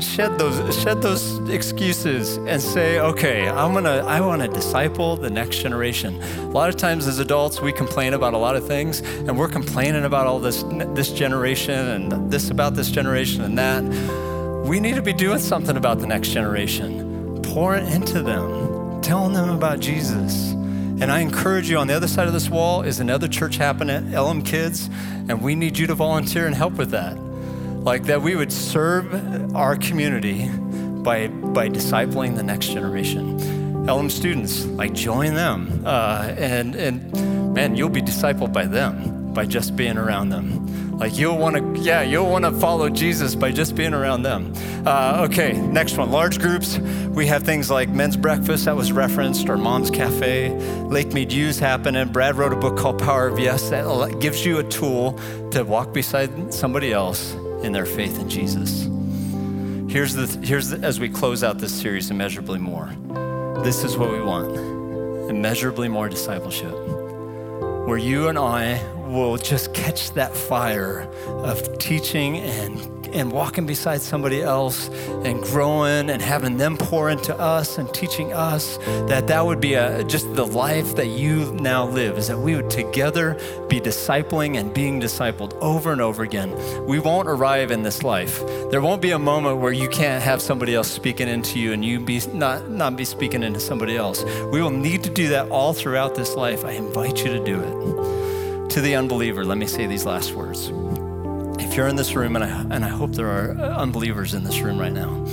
Shed 0.00 0.38
those 0.38 0.80
shed 0.80 1.02
those 1.02 1.38
excuses 1.48 2.36
and 2.36 2.62
say, 2.62 3.00
okay, 3.00 3.48
I'm 3.48 3.74
gonna 3.74 4.04
I 4.06 4.20
want 4.20 4.42
to 4.42 4.48
disciple 4.48 5.16
the 5.16 5.30
next 5.30 5.58
generation. 5.58 6.22
A 6.22 6.50
lot 6.50 6.68
of 6.68 6.76
times 6.76 7.06
as 7.06 7.18
adults, 7.18 7.60
we 7.60 7.72
complain 7.72 8.14
about 8.14 8.34
a 8.34 8.38
lot 8.38 8.56
of 8.56 8.66
things, 8.66 9.00
and 9.00 9.38
we're 9.38 9.48
complaining 9.48 10.04
about 10.04 10.26
all 10.26 10.38
this 10.38 10.62
this 10.94 11.12
generation 11.12 11.74
and 11.74 12.30
this 12.30 12.50
about 12.50 12.74
this 12.74 12.90
generation 12.90 13.42
and 13.42 13.58
that. 13.58 13.82
We 14.66 14.80
need 14.80 14.94
to 14.96 15.02
be 15.02 15.12
doing 15.12 15.38
something 15.38 15.76
about 15.76 15.98
the 15.98 16.06
next 16.06 16.28
generation, 16.28 17.40
pouring 17.42 17.86
into 17.88 18.22
them, 18.22 19.00
telling 19.00 19.32
them 19.32 19.50
about 19.50 19.80
Jesus. 19.80 20.52
And 21.00 21.12
I 21.12 21.20
encourage 21.20 21.70
you 21.70 21.78
on 21.78 21.86
the 21.86 21.94
other 21.94 22.08
side 22.08 22.26
of 22.26 22.32
this 22.32 22.48
wall 22.48 22.82
is 22.82 22.98
another 23.00 23.28
church 23.28 23.56
happening, 23.56 24.12
Elim 24.12 24.42
Kids, 24.42 24.90
and 25.28 25.40
we 25.42 25.54
need 25.54 25.78
you 25.78 25.86
to 25.86 25.94
volunteer 25.94 26.46
and 26.46 26.54
help 26.54 26.74
with 26.74 26.90
that. 26.90 27.16
Like 27.88 28.04
that 28.04 28.20
we 28.20 28.36
would 28.36 28.52
serve 28.52 29.56
our 29.56 29.74
community 29.74 30.46
by, 30.46 31.28
by 31.28 31.70
discipling 31.70 32.36
the 32.36 32.42
next 32.42 32.66
generation. 32.66 33.40
Elim 33.88 34.10
students, 34.10 34.66
like 34.66 34.92
join 34.92 35.32
them. 35.32 35.84
Uh, 35.86 36.34
and, 36.36 36.74
and 36.74 37.54
man, 37.54 37.76
you'll 37.76 37.88
be 37.88 38.02
discipled 38.02 38.52
by 38.52 38.66
them 38.66 39.32
by 39.32 39.46
just 39.46 39.74
being 39.74 39.96
around 39.96 40.28
them. 40.28 40.98
Like 40.98 41.16
you'll 41.16 41.38
want 41.38 41.56
to, 41.56 41.80
yeah, 41.80 42.02
you'll 42.02 42.30
want 42.30 42.44
to 42.44 42.52
follow 42.52 42.90
Jesus 42.90 43.34
by 43.34 43.52
just 43.52 43.74
being 43.74 43.94
around 43.94 44.22
them. 44.22 44.52
Uh, 44.84 45.26
okay, 45.30 45.54
next 45.54 45.96
one. 45.96 46.10
Large 46.10 46.40
groups. 46.40 46.76
We 46.76 47.26
have 47.28 47.44
things 47.44 47.70
like 47.70 47.88
men's 47.88 48.18
breakfast 48.18 48.66
that 48.66 48.76
was 48.76 48.92
referenced, 48.92 49.48
or 49.48 49.56
mom's 49.56 49.90
cafe. 49.90 50.50
Lake 50.88 51.14
Mead 51.14 51.32
U's 51.32 51.58
happening. 51.58 52.08
Brad 52.08 52.34
wrote 52.34 52.52
a 52.52 52.56
book 52.56 52.76
called 52.76 52.98
Power 52.98 53.28
of 53.28 53.38
Yes 53.38 53.70
that 53.70 54.18
gives 54.20 54.44
you 54.44 54.58
a 54.58 54.64
tool 54.64 55.18
to 55.52 55.64
walk 55.64 55.94
beside 55.94 56.52
somebody 56.52 56.92
else 56.92 57.34
in 57.62 57.72
their 57.72 57.86
faith 57.86 58.18
in 58.18 58.28
Jesus. 58.28 58.88
Here's 59.90 60.14
the, 60.14 60.26
here's 60.46 60.68
the, 60.68 60.84
as 60.86 61.00
we 61.00 61.08
close 61.08 61.42
out 61.42 61.58
this 61.58 61.72
series, 61.72 62.10
immeasurably 62.10 62.58
more. 62.58 62.92
This 63.64 63.84
is 63.84 63.96
what 63.96 64.10
we 64.10 64.20
want 64.20 64.78
immeasurably 65.28 65.88
more 65.88 66.08
discipleship, 66.08 66.72
where 67.86 67.98
you 67.98 68.28
and 68.28 68.38
I 68.38 68.82
will 69.06 69.36
just 69.36 69.74
catch 69.74 70.12
that 70.12 70.34
fire 70.34 71.02
of 71.26 71.78
teaching 71.78 72.38
and 72.38 72.97
and 73.12 73.32
walking 73.32 73.66
beside 73.66 74.00
somebody 74.00 74.42
else 74.42 74.88
and 75.24 75.42
growing 75.42 76.10
and 76.10 76.22
having 76.22 76.56
them 76.56 76.76
pour 76.76 77.10
into 77.10 77.38
us 77.38 77.78
and 77.78 77.92
teaching 77.94 78.32
us 78.32 78.78
that 79.08 79.26
that 79.26 79.44
would 79.44 79.60
be 79.60 79.74
a, 79.74 80.04
just 80.04 80.34
the 80.34 80.46
life 80.46 80.96
that 80.96 81.06
you 81.06 81.52
now 81.54 81.86
live 81.86 82.18
is 82.18 82.28
that 82.28 82.38
we 82.38 82.54
would 82.54 82.70
together 82.70 83.34
be 83.68 83.80
discipling 83.80 84.58
and 84.58 84.72
being 84.72 85.00
discipled 85.00 85.56
over 85.60 85.92
and 85.92 86.00
over 86.00 86.22
again. 86.22 86.54
We 86.86 86.98
won't 86.98 87.28
arrive 87.28 87.70
in 87.70 87.82
this 87.82 88.02
life. 88.02 88.42
There 88.70 88.80
won't 88.80 89.02
be 89.02 89.10
a 89.10 89.18
moment 89.18 89.58
where 89.58 89.72
you 89.72 89.88
can't 89.88 90.22
have 90.22 90.40
somebody 90.40 90.74
else 90.74 90.90
speaking 90.90 91.28
into 91.28 91.58
you 91.58 91.72
and 91.72 91.84
you 91.84 92.00
be 92.00 92.20
not 92.32 92.68
not 92.68 92.96
be 92.96 93.04
speaking 93.04 93.42
into 93.42 93.60
somebody 93.60 93.96
else. 93.96 94.24
We 94.52 94.62
will 94.62 94.70
need 94.70 95.04
to 95.04 95.10
do 95.10 95.28
that 95.28 95.50
all 95.50 95.72
throughout 95.72 96.14
this 96.14 96.34
life. 96.34 96.64
I 96.64 96.72
invite 96.72 97.24
you 97.24 97.32
to 97.32 97.44
do 97.44 97.60
it. 97.60 98.70
To 98.70 98.80
the 98.80 98.94
unbeliever 98.94 99.44
let 99.44 99.58
me 99.58 99.66
say 99.66 99.86
these 99.86 100.04
last 100.04 100.34
words 100.34 100.70
if 101.58 101.74
you're 101.74 101.88
in 101.88 101.96
this 101.96 102.14
room, 102.14 102.36
and 102.36 102.44
I, 102.44 102.74
and 102.74 102.84
I 102.84 102.88
hope 102.88 103.12
there 103.12 103.28
are 103.28 103.58
uh, 103.58 103.78
unbelievers 103.78 104.34
in 104.34 104.44
this 104.44 104.60
room 104.60 104.78
right 104.78 104.92
now, 104.92 105.24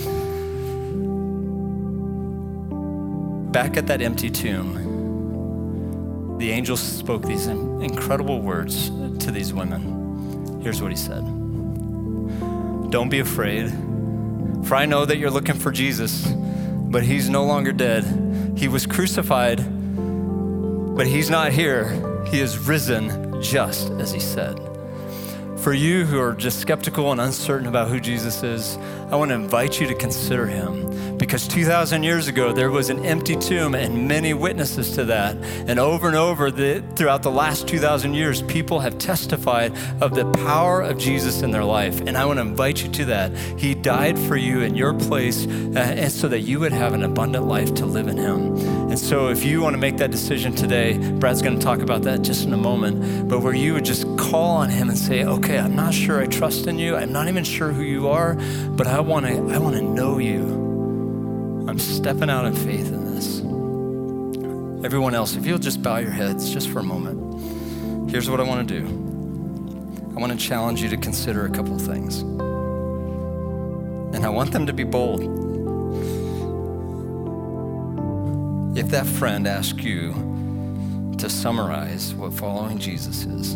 back 3.52 3.78
at 3.78 3.88
that 3.88 4.02
empty 4.02 4.30
tomb, 4.30 6.38
the 6.40 6.52
angel 6.52 6.76
spoke 6.76 7.24
these 7.24 7.48
incredible 7.48 8.42
words 8.42 8.90
to 9.20 9.32
these 9.32 9.54
women. 9.54 10.62
Here's 10.62 10.82
what 10.82 10.92
he 10.92 10.98
said 10.98 11.24
Don't 12.90 13.10
be 13.10 13.20
afraid, 13.20 13.70
for 14.66 14.76
I 14.76 14.86
know 14.86 15.06
that 15.06 15.18
you're 15.18 15.32
looking 15.32 15.56
for 15.56 15.72
Jesus, 15.72 16.28
but 16.28 17.04
he's 17.04 17.30
no 17.30 17.46
longer 17.46 17.72
dead. 17.72 18.04
He 18.58 18.68
was 18.68 18.86
crucified, 18.86 19.58
but 20.96 21.08
he's 21.08 21.30
not 21.30 21.52
here. 21.52 21.90
He 22.28 22.40
is 22.40 22.58
risen 22.58 23.42
just 23.42 23.92
as 23.92 24.12
he 24.12 24.20
said. 24.20 24.75
For 25.66 25.74
you 25.74 26.06
who 26.06 26.20
are 26.20 26.34
just 26.36 26.60
skeptical 26.60 27.12
and 27.12 27.20
uncertain 27.20 27.66
about 27.66 27.90
who 27.90 28.00
Jesus 28.00 28.44
is, 28.44 28.78
I 29.10 29.16
want 29.16 29.30
to 29.30 29.36
invite 29.36 29.82
you 29.82 29.88
to 29.88 29.96
consider 29.96 30.46
him 30.46 30.85
because 31.18 31.48
2,000 31.48 32.04
years 32.04 32.28
ago 32.28 32.52
there 32.52 32.72
was 32.72 32.90
an 32.90 33.06
empty 33.06 33.36
tomb 33.36 33.76
and 33.76 34.08
many 34.08 34.34
witnesses 34.34 34.92
to 34.96 35.06
that. 35.06 35.36
And 35.68 35.80
over 35.80 36.08
and 36.08 36.16
over 36.16 36.52
the, 36.52 36.84
throughout 36.96 37.24
the 37.24 37.32
last 37.32 37.68
2,000 37.68 38.14
years, 38.14 38.42
people 38.44 38.80
have 38.80 38.98
testified 38.98 39.74
of 40.02 40.16
the 40.16 40.26
power 40.46 40.82
of 40.82 40.98
Jesus 40.98 41.42
in 41.42 41.52
their 41.52 41.64
life. 41.64 42.02
And 42.02 42.18
I 42.18 42.26
want 42.26 42.38
to 42.38 42.42
invite 42.42 42.84
you 42.84 42.92
to 42.92 43.06
that. 43.06 43.36
He 43.58 43.74
died 43.74 44.18
for 44.20 44.36
you 44.36 44.62
in 44.62 44.76
your 44.76 44.94
place 44.94 45.46
uh, 45.46 45.80
and 45.80 46.12
so 46.12 46.28
that 46.28 46.42
you 46.42 46.60
would 46.60 46.74
have 46.74 46.94
an 46.94 47.04
abundant 47.04 47.46
life 47.46 47.74
to 47.76 47.86
live 47.86 48.08
in 48.08 48.18
him. 48.18 48.56
And 48.90 49.00
so 49.00 49.30
if 49.30 49.44
you 49.44 49.62
want 49.62 49.74
to 49.74 49.80
make 49.80 49.98
that 49.98 50.12
decision 50.12 50.56
today, 50.56 50.98
Brad's 51.14 51.42
going 51.42 51.58
to 51.58 51.64
talk 51.64 51.80
about 51.80 52.04
that 52.04 52.22
just 52.22 52.46
in 52.46 52.54
a 52.54 52.58
moment, 52.58 53.30
but 53.30 53.40
where 53.40 53.54
you 53.54 53.74
would 53.74 53.86
just 53.86 54.06
call 54.18 54.58
on 54.58 54.70
him 54.70 54.90
and 54.90 54.98
say, 54.98 55.24
okay, 55.24 55.58
I'm 55.58 55.76
not 55.76 55.94
sure 55.94 56.22
I 56.22 56.28
trust 56.28 56.68
in 56.68 56.80
you. 56.80 56.96
I'm 56.96 57.12
not 57.12 57.28
even 57.28 57.44
sure 57.44 57.72
who 57.72 57.84
you 57.84 58.10
are, 58.10 58.36
but 58.76 58.88
I 58.88 59.00
want 59.00 59.26
to 59.26 59.36
I 59.54 59.58
want 59.58 59.76
to 59.76 59.82
know 59.82 60.20
you. 60.20 60.75
I'm 61.68 61.80
stepping 61.80 62.30
out 62.30 62.46
in 62.46 62.54
faith 62.54 62.88
in 62.88 63.16
this. 63.16 63.40
Everyone 64.86 65.16
else, 65.16 65.36
if 65.36 65.46
you'll 65.48 65.58
just 65.58 65.82
bow 65.82 65.98
your 65.98 66.12
heads 66.12 66.54
just 66.54 66.70
for 66.70 66.80
a 66.80 66.84
moment. 66.84 68.12
Here's 68.12 68.30
what 68.30 68.40
I 68.40 68.44
want 68.44 68.68
to 68.70 68.82
do. 68.82 68.86
I 70.16 70.20
want 70.20 70.32
to 70.32 70.38
challenge 70.38 70.82
you 70.82 70.90
to 70.90 70.98
consider 70.98 71.46
a 71.46 71.50
couple 71.50 71.78
things. 71.80 72.22
And 74.16 74.24
I 74.26 74.30
want 74.30 74.52
them 74.52 74.68
to 74.68 74.74
be 74.74 74.84
bold. 74.84 75.22
If 78.78 78.90
that 78.90 79.08
friend 79.08 79.48
asks 79.48 79.84
you 79.84 80.14
to 81.18 81.30
summarize 81.30 82.14
what 82.14 82.34
following 82.34 82.78
Jesus 82.78 83.26
is, 83.26 83.56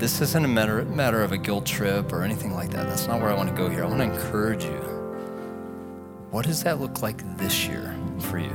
this 0.00 0.22
isn't 0.22 0.46
a 0.46 0.48
matter, 0.48 0.82
matter 0.86 1.22
of 1.22 1.30
a 1.30 1.36
guilt 1.36 1.66
trip 1.66 2.10
or 2.10 2.22
anything 2.22 2.54
like 2.54 2.70
that. 2.70 2.88
That's 2.88 3.06
not 3.06 3.20
where 3.20 3.30
I 3.30 3.34
want 3.34 3.50
to 3.50 3.54
go 3.54 3.68
here. 3.68 3.84
I 3.84 3.86
want 3.86 3.98
to 4.00 4.04
encourage 4.04 4.64
you. 4.64 4.80
What 6.30 6.46
does 6.46 6.62
that 6.62 6.80
look 6.80 7.02
like 7.02 7.22
this 7.36 7.66
year 7.66 7.94
for 8.18 8.38
you? 8.38 8.48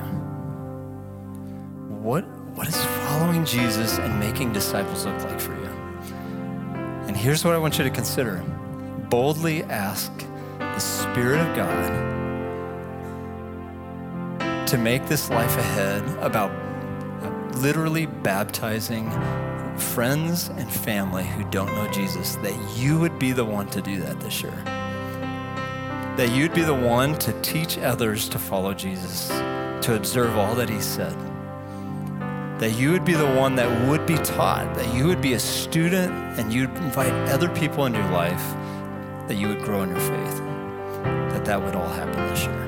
What, 2.01 2.23
what 2.55 2.65
does 2.65 2.83
following 2.83 3.45
Jesus 3.45 3.99
and 3.99 4.19
making 4.19 4.53
disciples 4.53 5.05
look 5.05 5.23
like 5.23 5.39
for 5.39 5.53
you? 5.53 5.69
And 7.07 7.15
here's 7.15 7.45
what 7.45 7.53
I 7.53 7.59
want 7.59 7.77
you 7.77 7.83
to 7.83 7.91
consider 7.91 8.43
boldly 9.11 9.63
ask 9.65 10.11
the 10.57 10.79
Spirit 10.79 11.47
of 11.47 11.55
God 11.55 12.01
to 14.67 14.77
make 14.79 15.05
this 15.07 15.29
life 15.29 15.55
ahead 15.57 16.03
about 16.21 16.51
literally 17.57 18.07
baptizing 18.07 19.11
friends 19.79 20.49
and 20.49 20.71
family 20.71 21.23
who 21.23 21.43
don't 21.49 21.73
know 21.73 21.89
Jesus, 21.91 22.35
that 22.37 22.77
you 22.77 22.99
would 22.99 23.17
be 23.19 23.31
the 23.31 23.45
one 23.45 23.67
to 23.67 23.81
do 23.81 23.99
that 24.01 24.19
this 24.19 24.41
year. 24.41 24.55
That 26.17 26.31
you'd 26.31 26.53
be 26.53 26.61
the 26.61 26.73
one 26.73 27.17
to 27.19 27.33
teach 27.41 27.77
others 27.77 28.29
to 28.29 28.39
follow 28.39 28.73
Jesus, 28.73 29.27
to 29.27 29.95
observe 29.95 30.37
all 30.37 30.55
that 30.55 30.69
he 30.69 30.79
said. 30.79 31.15
That 32.59 32.71
you 32.77 32.91
would 32.91 33.03
be 33.03 33.13
the 33.13 33.33
one 33.33 33.55
that 33.55 33.89
would 33.89 34.05
be 34.05 34.15
taught, 34.17 34.73
that 34.75 34.95
you 34.95 35.07
would 35.07 35.21
be 35.21 35.33
a 35.33 35.39
student 35.39 36.13
and 36.39 36.53
you'd 36.53 36.69
invite 36.77 37.11
other 37.29 37.49
people 37.49 37.85
into 37.85 37.99
your 37.99 38.11
life, 38.11 38.55
that 39.27 39.35
you 39.35 39.49
would 39.49 39.59
grow 39.59 39.83
in 39.83 39.89
your 39.89 39.99
faith. 39.99 40.37
That 41.33 41.43
that 41.45 41.61
would 41.61 41.75
all 41.75 41.89
happen 41.89 42.27
this 42.27 42.45
year. 42.45 42.65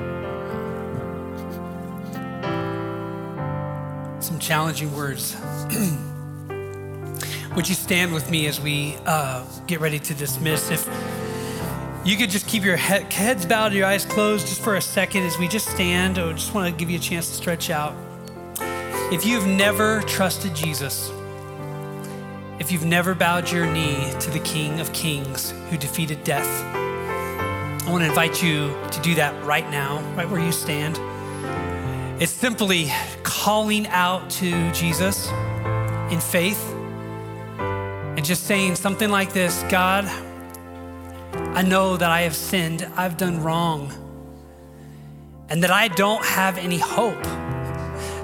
Some 4.20 4.38
challenging 4.38 4.94
words. 4.94 5.36
Would 7.58 7.68
you 7.68 7.74
stand 7.74 8.14
with 8.14 8.30
me 8.30 8.46
as 8.46 8.60
we 8.60 8.94
uh, 9.04 9.44
get 9.66 9.80
ready 9.80 9.98
to 9.98 10.14
dismiss? 10.14 10.70
If 10.70 10.88
you 12.04 12.16
could 12.16 12.30
just 12.30 12.46
keep 12.46 12.62
your 12.62 12.76
he- 12.76 13.12
heads 13.12 13.44
bowed, 13.44 13.72
your 13.72 13.84
eyes 13.84 14.04
closed 14.04 14.46
just 14.46 14.62
for 14.62 14.76
a 14.76 14.80
second 14.80 15.24
as 15.24 15.40
we 15.40 15.48
just 15.48 15.66
stand, 15.66 16.20
I 16.20 16.32
just 16.34 16.54
want 16.54 16.72
to 16.72 16.78
give 16.78 16.88
you 16.88 16.98
a 16.98 17.00
chance 17.00 17.26
to 17.26 17.34
stretch 17.34 17.68
out. 17.68 17.96
If 19.12 19.26
you've 19.26 19.48
never 19.48 20.02
trusted 20.02 20.54
Jesus, 20.54 21.10
if 22.60 22.70
you've 22.70 22.84
never 22.84 23.12
bowed 23.12 23.50
your 23.50 23.66
knee 23.66 24.08
to 24.20 24.30
the 24.30 24.38
King 24.44 24.78
of 24.78 24.92
Kings 24.92 25.52
who 25.68 25.76
defeated 25.76 26.22
death, 26.22 26.46
I 26.76 27.90
want 27.90 28.04
to 28.04 28.08
invite 28.08 28.40
you 28.40 28.72
to 28.92 29.00
do 29.02 29.16
that 29.16 29.34
right 29.44 29.68
now, 29.68 30.00
right 30.14 30.30
where 30.30 30.40
you 30.40 30.52
stand. 30.52 30.96
It's 32.22 32.30
simply 32.30 32.92
calling 33.24 33.88
out 33.88 34.30
to 34.30 34.70
Jesus 34.70 35.28
in 36.12 36.20
faith 36.20 36.77
just 38.28 38.44
saying 38.44 38.76
something 38.76 39.08
like 39.08 39.32
this 39.32 39.64
God, 39.70 40.04
I 41.56 41.62
know 41.62 41.96
that 41.96 42.10
I 42.10 42.20
have 42.20 42.36
sinned, 42.36 42.86
I've 42.94 43.16
done 43.16 43.42
wrong, 43.42 43.90
and 45.48 45.62
that 45.62 45.70
I 45.70 45.88
don't 45.88 46.22
have 46.22 46.58
any 46.58 46.76
hope 46.76 47.22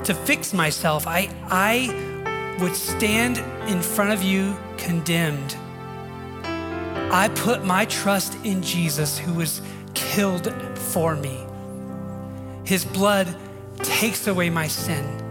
to 0.05 0.13
fix 0.13 0.53
myself. 0.53 1.07
I, 1.07 1.31
I 1.47 2.57
would 2.61 2.77
stand 2.77 3.39
in 3.67 3.81
front 3.81 4.13
of 4.13 4.23
you 4.23 4.55
condemned. 4.77 5.57
I 7.11 7.31
put 7.35 7.65
my 7.65 7.87
trust 7.87 8.37
in 8.45 8.61
Jesus 8.61 9.17
who 9.17 9.33
was 9.33 9.63
killed 9.95 10.53
for 10.75 11.17
me. 11.17 11.47
His 12.65 12.85
blood 12.85 13.35
takes 13.79 14.27
away 14.27 14.51
my 14.51 14.69
sin. 14.69 15.25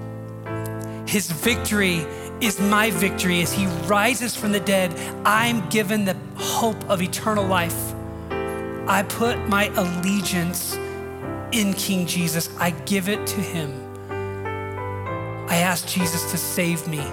His 1.07 1.31
victory 1.31 2.07
is 2.45 2.59
my 2.59 2.91
victory. 2.91 3.41
As 3.41 3.53
he 3.53 3.67
rises 3.87 4.35
from 4.35 4.51
the 4.51 4.59
dead, 4.59 4.93
I'm 5.25 5.67
given 5.69 6.05
the 6.05 6.17
hope 6.35 6.89
of 6.89 7.01
eternal 7.01 7.45
life. 7.45 7.93
I 8.87 9.03
put 9.07 9.37
my 9.47 9.65
allegiance 9.75 10.77
in 11.53 11.73
King 11.75 12.07
Jesus, 12.07 12.49
I 12.57 12.71
give 12.71 13.09
it 13.09 13.25
to 13.27 13.39
him. 13.39 13.71
I 15.49 15.57
ask 15.57 15.87
Jesus 15.87 16.31
to 16.31 16.37
save 16.37 16.87
me, 16.87 17.05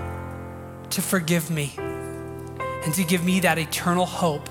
to 0.90 1.02
forgive 1.02 1.50
me, 1.50 1.74
and 1.78 2.94
to 2.94 3.04
give 3.04 3.22
me 3.22 3.40
that 3.40 3.58
eternal 3.58 4.06
hope 4.06 4.48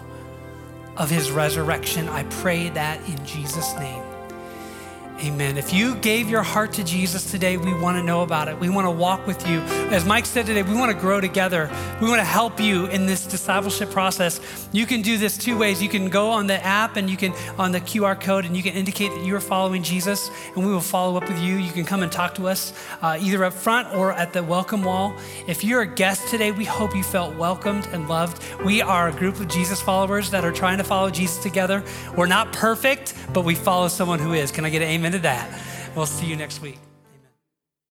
of 0.96 1.10
his 1.10 1.32
resurrection. 1.32 2.08
I 2.08 2.24
pray 2.24 2.70
that 2.70 3.00
in 3.10 3.26
Jesus' 3.26 3.74
name. 3.80 4.09
Amen. 5.22 5.58
If 5.58 5.74
you 5.74 5.96
gave 5.96 6.30
your 6.30 6.44
heart 6.44 6.72
to 6.74 6.84
Jesus 6.84 7.30
today, 7.30 7.58
we 7.58 7.74
want 7.74 7.98
to 7.98 8.04
know 8.04 8.22
about 8.22 8.48
it. 8.48 8.58
We 8.58 8.70
want 8.70 8.86
to 8.86 8.92
walk 8.92 9.28
with 9.28 9.46
you. 9.50 9.60
As 9.92 10.06
Mike 10.06 10.26
said 10.26 10.46
today, 10.46 10.64
we 10.64 10.74
want 10.74 10.94
to 10.94 10.98
grow 10.98 11.20
together. 11.20 11.70
We 12.02 12.08
want 12.08 12.22
to 12.22 12.26
help 12.26 12.58
you 12.58 12.86
in 12.86 13.06
this 13.06 13.26
discipleship 13.28 13.92
process. 13.92 14.40
You 14.72 14.86
can 14.86 15.02
do 15.02 15.18
this 15.18 15.38
two 15.38 15.58
ways. 15.58 15.84
You 15.84 15.90
can 15.90 16.08
go 16.08 16.30
on 16.30 16.48
the 16.48 16.66
app 16.66 16.96
and 16.96 17.10
you 17.10 17.18
can, 17.18 17.34
on 17.58 17.74
the 17.74 17.82
QR 17.82 18.20
code, 18.20 18.46
and 18.46 18.56
you 18.56 18.64
can 18.64 18.76
indicate 18.76 19.10
that 19.10 19.26
you 19.26 19.36
are 19.36 19.42
following 19.42 19.84
Jesus, 19.84 20.32
and 20.56 20.66
we 20.66 20.72
will 20.72 20.80
follow 20.80 21.18
up 21.18 21.28
with 21.28 21.42
you. 21.42 21.58
You 21.58 21.74
can 21.74 21.84
come 21.84 22.02
and 22.02 22.10
talk 22.10 22.36
to 22.36 22.48
us 22.48 22.72
uh, 23.02 23.18
either 23.20 23.44
up 23.44 23.52
front 23.52 23.94
or 23.94 24.14
at 24.14 24.32
the 24.32 24.42
welcome 24.42 24.84
wall. 24.84 25.14
If 25.48 25.66
you're 25.66 25.82
a 25.82 25.88
guest 25.88 26.30
today, 26.30 26.54
we 26.54 26.64
hope 26.64 26.96
you 26.96 27.04
felt 27.04 27.36
welcomed 27.36 27.88
and 27.88 28.08
loved. 28.08 28.42
We 28.64 28.82
are 28.82 29.10
a 29.10 29.12
group 29.12 29.38
of 29.42 29.50
Jesus 29.50 29.82
followers 29.82 30.30
that 30.32 30.46
are 30.46 30.54
trying 30.54 30.78
to 30.78 30.86
follow 30.86 31.10
Jesus 31.10 31.44
together. 31.44 31.84
We're 32.16 32.28
not 32.28 32.54
perfect, 32.54 33.16
but 33.34 33.44
we 33.44 33.54
follow 33.54 33.90
someone 33.90 34.20
who 34.20 34.32
is. 34.32 34.50
Can 34.50 34.64
I 34.64 34.70
get 34.70 34.82
an 34.82 34.88
amen? 34.88 35.09
Into 35.10 35.20
that. 35.20 35.50
We'll 35.96 36.06
see 36.06 36.28
you 36.28 36.36
next 36.36 36.62
week. 36.62 36.89